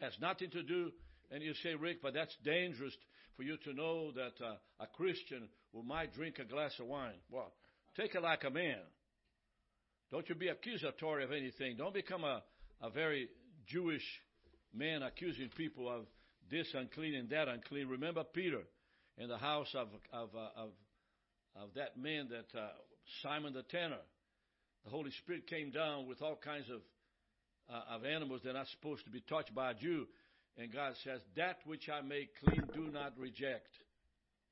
has 0.00 0.12
nothing 0.20 0.50
to 0.50 0.62
do. 0.62 0.92
And 1.30 1.42
you 1.42 1.52
say, 1.62 1.74
Rick, 1.74 1.98
but 2.02 2.14
that's 2.14 2.34
dangerous 2.44 2.94
for 3.36 3.42
you 3.42 3.56
to 3.64 3.72
know 3.72 4.10
that 4.12 4.44
uh, 4.44 4.54
a 4.80 4.86
Christian 4.96 5.48
will 5.72 5.82
might 5.82 6.14
drink 6.14 6.38
a 6.38 6.44
glass 6.44 6.72
of 6.80 6.86
wine. 6.86 7.20
Well, 7.30 7.52
take 7.96 8.14
it 8.14 8.22
like 8.22 8.44
a 8.44 8.50
man. 8.50 8.78
Don't 10.10 10.28
you 10.28 10.34
be 10.34 10.48
accusatory 10.48 11.24
of 11.24 11.32
anything. 11.32 11.76
Don't 11.76 11.94
become 11.94 12.24
a, 12.24 12.42
a 12.80 12.90
very 12.90 13.28
Jewish 13.66 14.04
man 14.74 15.02
accusing 15.02 15.50
people 15.50 15.88
of 15.88 16.06
this 16.50 16.66
unclean 16.74 17.14
and 17.14 17.28
that 17.30 17.48
unclean. 17.48 17.88
Remember 17.88 18.24
Peter 18.24 18.62
in 19.18 19.28
the 19.28 19.38
house 19.38 19.68
of 19.74 19.88
of 20.12 20.30
uh, 20.34 20.62
of, 20.62 20.70
of 21.56 21.68
that 21.74 21.98
man 21.98 22.28
that 22.30 22.58
uh, 22.58 22.68
Simon 23.22 23.52
the 23.52 23.62
tanner. 23.64 24.00
The 24.84 24.90
Holy 24.90 25.10
Spirit 25.22 25.46
came 25.46 25.70
down 25.70 26.06
with 26.06 26.22
all 26.22 26.36
kinds 26.42 26.66
of 26.70 26.80
uh, 27.70 27.96
of 27.96 28.04
animals 28.04 28.40
that 28.44 28.50
are 28.50 28.54
not 28.54 28.68
supposed 28.68 29.04
to 29.04 29.10
be 29.10 29.20
touched 29.20 29.54
by 29.54 29.72
a 29.72 29.74
Jew, 29.74 30.06
and 30.58 30.72
God 30.72 30.94
says, 31.04 31.20
"That 31.36 31.58
which 31.64 31.88
I 31.88 32.00
make 32.00 32.36
clean, 32.40 32.66
do 32.74 32.90
not 32.90 33.16
reject." 33.16 33.70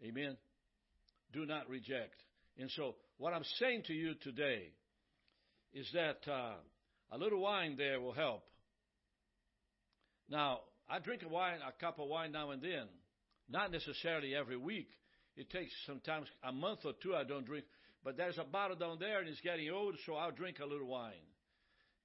Amen. 0.02 0.36
Do 1.32 1.44
not 1.46 1.68
reject. 1.68 2.14
And 2.58 2.70
so, 2.70 2.94
what 3.18 3.32
I'm 3.32 3.44
saying 3.58 3.82
to 3.86 3.92
you 3.92 4.14
today 4.22 4.72
is 5.72 5.90
that 5.92 6.30
uh, 6.30 6.54
a 7.12 7.18
little 7.18 7.40
wine 7.40 7.76
there 7.76 8.00
will 8.00 8.12
help. 8.12 8.44
Now, 10.28 10.60
I 10.88 10.98
drink 10.98 11.22
a 11.22 11.28
wine, 11.28 11.58
a 11.66 11.72
cup 11.80 11.98
of 11.98 12.08
wine 12.08 12.32
now 12.32 12.50
and 12.50 12.62
then, 12.62 12.86
not 13.48 13.70
necessarily 13.70 14.34
every 14.34 14.56
week. 14.56 14.88
It 15.36 15.50
takes 15.50 15.72
sometimes 15.86 16.28
a 16.42 16.52
month 16.52 16.80
or 16.84 16.92
two 17.02 17.14
I 17.14 17.24
don't 17.24 17.44
drink, 17.44 17.64
but 18.02 18.16
there's 18.16 18.38
a 18.38 18.44
bottle 18.44 18.76
down 18.76 18.98
there 18.98 19.20
and 19.20 19.28
it's 19.28 19.40
getting 19.40 19.70
old, 19.70 19.96
so 20.06 20.14
I'll 20.14 20.30
drink 20.30 20.58
a 20.60 20.66
little 20.66 20.86
wine. 20.86 21.12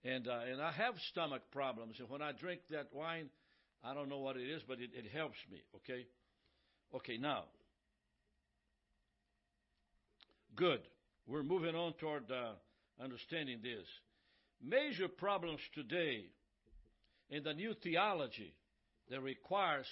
And 0.04 0.28
uh, 0.28 0.40
and 0.52 0.62
I 0.62 0.72
have 0.72 0.96
stomach 1.12 1.44
problems, 1.52 1.96
and 2.00 2.10
when 2.10 2.24
I 2.24 2.32
drink 2.32 2.62
that 2.72 2.88
wine, 2.92 3.30
I 3.84 3.94
don't 3.94 4.10
know 4.10 4.20
what 4.20 4.38
it 4.38 4.48
is, 4.48 4.62
but 4.68 4.80
it, 4.80 4.92
it 4.94 5.12
helps 5.12 5.38
me. 5.52 5.62
Okay, 5.78 6.06
okay. 6.96 7.18
Now, 7.18 7.46
good. 10.56 10.82
We're 11.28 11.44
moving 11.44 11.76
on 11.76 11.94
toward 11.94 12.30
uh, 12.32 12.54
understanding 13.02 13.60
this. 13.64 13.86
Major 14.64 15.08
problems 15.08 15.60
today 15.74 16.26
in 17.30 17.44
the 17.44 17.54
new 17.54 17.74
theology 17.82 18.54
that 19.10 19.22
requires 19.22 19.88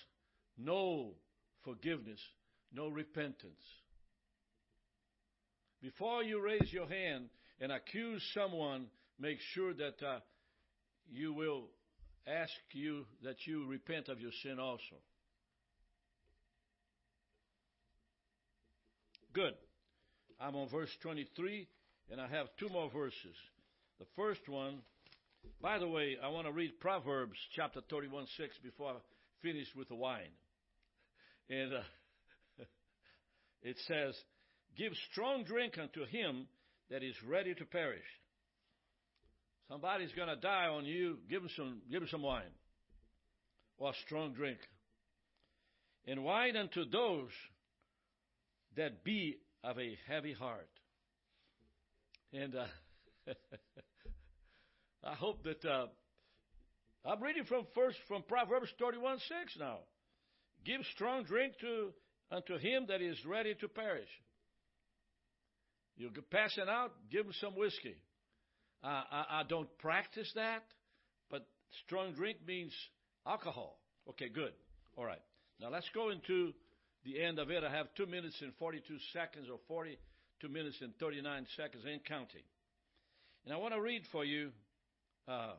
no 0.57 1.13
forgiveness, 1.63 2.19
no 2.73 2.89
repentance. 2.89 3.63
Before 5.81 6.23
you 6.23 6.43
raise 6.43 6.71
your 6.71 6.87
hand 6.87 7.29
and 7.61 7.71
accuse 7.71 8.21
someone, 8.33 8.87
make 9.19 9.37
sure 9.53 9.73
that 9.73 10.05
uh, 10.05 10.19
you 11.09 11.33
will 11.33 11.69
ask 12.29 12.53
you 12.73 13.05
that 13.23 13.35
you 13.45 13.65
repent 13.67 14.07
of 14.07 14.19
your 14.19 14.31
sin 14.43 14.59
also. 14.59 14.95
Good. 19.33 19.53
I'm 20.39 20.55
on 20.55 20.69
verse 20.69 20.89
23, 21.01 21.67
and 22.11 22.21
I 22.21 22.27
have 22.27 22.47
two 22.59 22.69
more 22.69 22.89
verses. 22.89 23.35
The 23.99 24.05
first 24.15 24.47
one, 24.47 24.79
by 25.61 25.77
the 25.77 25.87
way, 25.87 26.17
I 26.23 26.29
want 26.29 26.47
to 26.47 26.53
read 26.53 26.79
Proverbs 26.79 27.37
chapter 27.55 27.81
31 27.89 28.25
6 28.37 28.57
before 28.63 28.91
I 28.91 28.95
finish 29.41 29.67
with 29.75 29.89
the 29.89 29.95
wine. 29.95 30.31
And 31.49 31.73
uh, 31.73 31.81
it 33.61 33.77
says, 33.87 34.15
Give 34.77 34.93
strong 35.11 35.43
drink 35.43 35.77
unto 35.77 36.05
him 36.05 36.47
that 36.89 37.03
is 37.03 37.15
ready 37.27 37.53
to 37.53 37.65
perish. 37.65 38.05
Somebody's 39.69 40.11
going 40.13 40.29
to 40.29 40.35
die 40.35 40.67
on 40.67 40.85
you. 40.85 41.17
Give 41.29 41.43
him 41.43 41.49
some, 41.55 41.81
give 41.91 42.01
him 42.01 42.09
some 42.09 42.23
wine 42.23 42.51
or 43.77 43.93
strong 44.05 44.33
drink. 44.33 44.57
And 46.07 46.23
wine 46.23 46.57
unto 46.57 46.89
those 46.89 47.29
that 48.75 49.03
be 49.03 49.37
of 49.63 49.77
a 49.77 49.97
heavy 50.07 50.33
heart. 50.33 50.69
And 52.33 52.55
uh, 52.55 52.65
I 55.03 55.13
hope 55.13 55.43
that 55.43 55.63
uh, 55.65 55.87
I'm 57.05 57.21
reading 57.21 57.45
from 57.45 57.65
first 57.75 57.97
from 58.07 58.23
Proverbs 58.23 58.69
31 58.79 59.19
6 59.19 59.29
now. 59.59 59.77
Give 60.65 60.81
strong 60.93 61.23
drink 61.23 61.53
to 61.61 61.89
unto 62.31 62.57
him 62.57 62.85
that 62.87 63.01
is 63.01 63.17
ready 63.25 63.55
to 63.55 63.67
perish. 63.67 64.09
You're 65.95 66.11
passing 66.31 66.65
out, 66.69 66.91
give 67.11 67.25
him 67.25 67.33
some 67.39 67.55
whiskey. 67.55 67.95
Uh, 68.83 68.87
I, 68.87 69.25
I 69.31 69.43
don't 69.47 69.69
practice 69.79 70.31
that, 70.35 70.63
but 71.29 71.45
strong 71.85 72.13
drink 72.13 72.37
means 72.47 72.73
alcohol. 73.25 73.77
Okay, 74.09 74.29
good. 74.29 74.53
All 74.97 75.05
right. 75.05 75.21
Now 75.59 75.69
let's 75.69 75.89
go 75.93 76.09
into 76.09 76.53
the 77.03 77.21
end 77.21 77.39
of 77.39 77.51
it. 77.51 77.63
I 77.63 77.71
have 77.71 77.87
two 77.95 78.05
minutes 78.05 78.35
and 78.41 78.53
42 78.57 78.97
seconds, 79.13 79.47
or 79.51 79.59
42 79.67 80.47
minutes 80.47 80.77
and 80.81 80.95
39 80.99 81.45
seconds, 81.57 81.83
and 81.85 82.03
counting. 82.05 82.43
And 83.45 83.53
I 83.53 83.57
want 83.57 83.73
to 83.73 83.81
read 83.81 84.03
for 84.11 84.23
you 84.23 84.51
uh, 85.27 85.53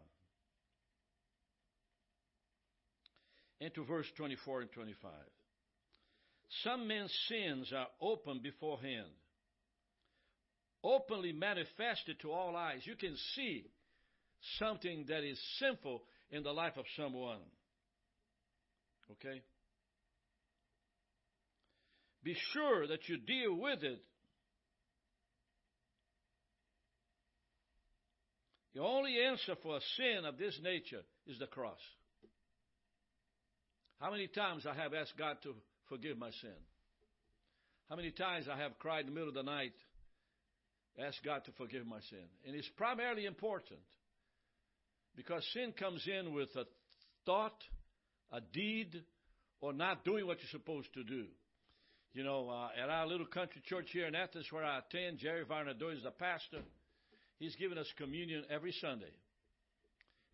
into 3.61 3.85
verse 3.85 4.06
24 4.16 4.62
and 4.62 4.72
25. 4.72 5.11
Some 6.64 6.88
men's 6.88 7.14
sins 7.28 7.72
are 7.74 7.87
open 8.00 8.40
beforehand, 8.42 9.06
openly 10.83 11.33
manifested 11.33 12.21
to 12.21 12.33
all 12.33 12.57
eyes. 12.57 12.81
You 12.85 12.97
can 12.97 13.16
see 13.35 13.66
something 14.59 15.07
that 15.09 15.25
is 15.25 15.38
sinful 15.59 16.03
in 16.31 16.43
the 16.43 16.53
life 16.53 16.77
of 16.77 16.85
someone. 16.97 17.38
Okay? 19.12 19.43
Be 22.23 22.37
sure 22.53 22.87
that 22.87 23.09
you 23.09 23.19
deal 23.19 23.55
with 23.55 23.83
it. 23.83 24.01
The 28.75 28.83
only 28.83 29.16
answer 29.21 29.57
for 29.62 29.77
a 29.77 29.81
sin 29.97 30.25
of 30.25 30.38
this 30.38 30.59
nature 30.62 31.03
is 31.27 31.38
the 31.38 31.47
cross. 31.47 31.81
How 34.01 34.11
many 34.11 34.29
times 34.29 34.64
I 34.64 34.75
have 34.75 34.95
asked 34.95 35.19
God 35.19 35.37
to 35.43 35.55
forgive 35.88 36.16
my 36.16 36.31
sin? 36.40 36.57
How 37.88 37.97
many 37.97 38.12
times 38.12 38.47
I 38.51 38.57
have 38.57 38.79
cried 38.79 39.01
in 39.01 39.07
the 39.07 39.12
middle 39.12 39.29
of 39.29 39.35
the 39.35 39.43
night, 39.43 39.73
asked 40.98 41.20
God 41.24 41.44
to 41.44 41.53
forgive 41.53 41.87
my 41.87 42.00
sin? 42.11 42.24
And 42.46 42.55
it's 42.55 42.68
primarily 42.76 43.26
important 43.26 43.81
because 45.16 45.44
sin 45.53 45.72
comes 45.79 46.07
in 46.07 46.33
with 46.35 46.48
a 46.57 46.64
thought, 47.26 47.62
a 48.33 48.40
deed, 48.40 49.03
or 49.61 49.72
not 49.72 50.05
doing 50.05 50.26
what 50.26 50.38
you're 50.40 50.61
supposed 50.61 50.92
to 50.94 51.05
do. 51.05 51.26
You 52.12 52.24
know, 52.24 52.48
uh, 52.48 52.83
at 52.83 52.90
our 52.90 53.07
little 53.07 53.26
country 53.26 53.62
church 53.64 53.87
here 53.92 54.07
in 54.07 54.14
Athens 54.14 54.46
where 54.50 54.64
I 54.64 54.79
attend, 54.79 55.18
Jerry 55.18 55.44
Varnado 55.44 55.94
is 55.94 56.03
the 56.03 56.11
pastor. 56.11 56.62
He's 57.38 57.55
given 57.57 57.79
us 57.79 57.87
communion 57.96 58.44
every 58.50 58.72
Sunday. 58.81 59.12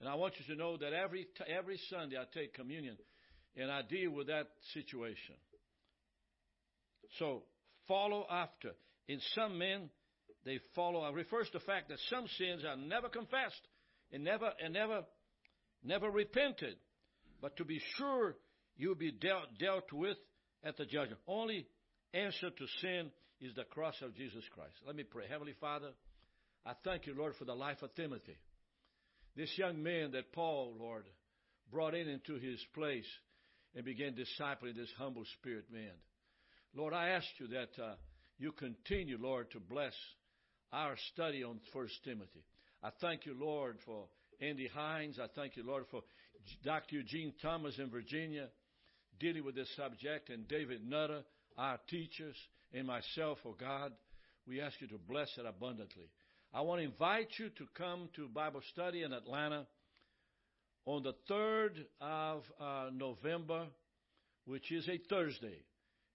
And 0.01 0.09
I 0.09 0.15
want 0.15 0.35
you 0.39 0.55
to 0.55 0.59
know 0.59 0.77
that 0.77 0.93
every, 0.93 1.25
t- 1.25 1.53
every 1.53 1.79
Sunday 1.91 2.17
I 2.17 2.25
take 2.33 2.55
communion 2.55 2.97
and 3.57 3.71
I 3.71 3.83
deal 3.83 4.11
with 4.11 4.27
that 4.29 4.47
situation. 4.75 5.35
So 7.19 7.43
follow 7.89 8.27
after. 8.31 8.73
In 9.09 9.21
some 9.35 9.59
men, 9.59 9.89
they 10.47 10.61
follow. 10.75 11.05
It 11.07 11.15
refers 11.15 11.47
to 11.49 11.59
the 11.59 11.65
fact 11.65 11.89
that 11.89 11.99
some 12.09 12.27
sins 12.39 12.65
are 12.65 12.77
never 12.77 13.09
confessed 13.09 13.61
and 14.13 14.25
never 14.25 14.51
and 14.63 14.73
never 14.73 15.03
never 15.83 16.11
repented. 16.11 16.77
But 17.43 17.57
to 17.57 17.65
be 17.65 17.81
sure, 17.97 18.37
you'll 18.77 18.95
be 18.95 19.13
dealt, 19.13 19.59
dealt 19.59 19.93
with 19.93 20.17
at 20.65 20.77
the 20.77 20.87
judgment. 20.87 21.21
Only 21.27 21.67
answer 22.15 22.51
to 22.51 22.67
sin 22.81 23.11
is 23.41 23.55
the 23.55 23.65
cross 23.65 23.97
of 24.03 24.17
Jesus 24.17 24.45
Christ. 24.55 24.75
Let 24.87 24.97
me 24.97 25.03
pray. 25.03 25.25
Heavenly 25.29 25.55
Father, 25.61 25.91
I 26.65 26.73
thank 26.85 27.07
you, 27.07 27.15
Lord, 27.15 27.35
for 27.39 27.45
the 27.45 27.55
life 27.55 27.83
of 27.83 27.95
Timothy. 27.95 28.39
This 29.37 29.51
young 29.59 29.83
man 29.83 30.13
that 30.13 30.33
Paul, 30.33 30.75
Lord, 30.79 31.05
brought 31.71 31.95
in 31.95 32.09
into 32.09 32.35
his 32.35 32.59
place 32.75 33.07
and 33.75 33.85
began 33.85 34.15
discipling 34.15 34.77
this 34.77 34.89
humble 34.97 35.25
spirit 35.39 35.67
man. 35.71 35.93
Lord, 36.75 36.95
I 36.95 37.11
ask 37.11 37.27
you 37.39 37.49
that 37.49 37.83
uh, 37.83 37.95
you 38.39 38.53
continue, 38.53 39.19
Lord, 39.21 39.51
to 39.51 39.61
bless 39.61 39.93
our 40.73 40.97
study 41.13 41.43
on 41.45 41.61
First 41.73 41.95
Timothy. 42.05 42.45
I 42.83 42.91
thank 43.01 43.27
you, 43.27 43.35
Lord, 43.39 43.77
for 43.85 44.05
Andy 44.41 44.69
Hines. 44.69 45.19
I 45.19 45.27
thank 45.35 45.57
you, 45.57 45.65
Lord, 45.65 45.85
for 45.91 46.03
Dr. 46.65 46.97
Eugene 46.97 47.35
Thomas 47.43 47.79
in 47.79 47.91
Virginia 47.91 48.49
dealing 49.19 49.45
with 49.45 49.55
this 49.55 49.69
subject, 49.77 50.29
and 50.29 50.47
David 50.49 50.89
Nutter, 50.89 51.23
our 51.57 51.79
teachers, 51.89 52.37
and 52.73 52.87
myself, 52.87 53.39
oh 53.47 53.57
God. 53.59 53.93
We 54.47 54.61
ask 54.61 54.81
you 54.81 54.87
to 54.89 54.99
bless 54.99 55.29
it 55.39 55.47
abundantly. 55.47 56.09
I 56.55 56.61
want 56.61 56.81
to 56.81 56.85
invite 56.87 57.29
you 57.39 57.49
to 57.49 57.67
come 57.77 58.09
to 58.17 58.29
Bible 58.29 58.61
study 58.73 59.03
in 59.03 59.13
Atlanta 59.13 59.67
on 60.85 61.03
the 61.03 61.15
3rd 61.29 61.85
of 62.01 62.43
uh, 62.61 62.91
November, 62.93 63.67
which 64.45 64.71
is 64.71 64.89
a 64.89 64.99
Thursday, 65.09 65.59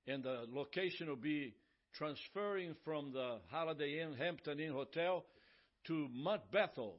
and 0.08 0.24
the 0.24 0.46
location 0.50 1.10
will 1.10 1.18
be 1.18 1.54
transferring 1.98 2.76
from 2.84 3.12
the 3.14 3.38
Holiday 3.50 4.02
Inn, 4.02 4.14
Hampton 4.18 4.60
Inn 4.60 4.72
Hotel 4.72 5.26
to 5.88 6.08
Mount 6.14 6.52
Bethel 6.52 6.98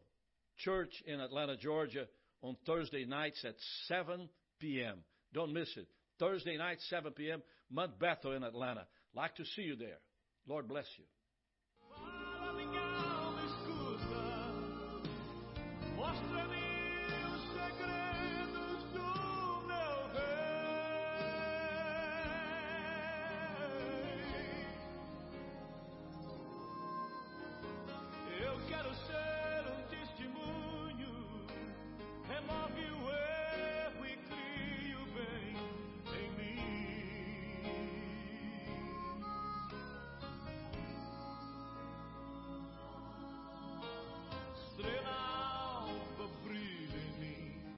Church 0.58 1.02
in 1.06 1.20
Atlanta, 1.20 1.56
Georgia 1.56 2.06
on 2.42 2.56
Thursday 2.66 3.04
nights 3.04 3.44
at 3.44 3.54
7 3.88 4.28
p.m. 4.60 4.98
Don't 5.32 5.52
miss 5.52 5.68
it. 5.76 5.86
Thursday 6.18 6.56
night, 6.56 6.78
7 6.88 7.12
p.m., 7.12 7.42
Mount 7.70 7.98
Bethel 7.98 8.32
in 8.32 8.42
Atlanta. 8.42 8.86
Like 9.14 9.34
to 9.36 9.44
see 9.44 9.62
you 9.62 9.76
there. 9.76 9.98
Lord 10.46 10.68
bless 10.68 10.86
you. 10.98 11.04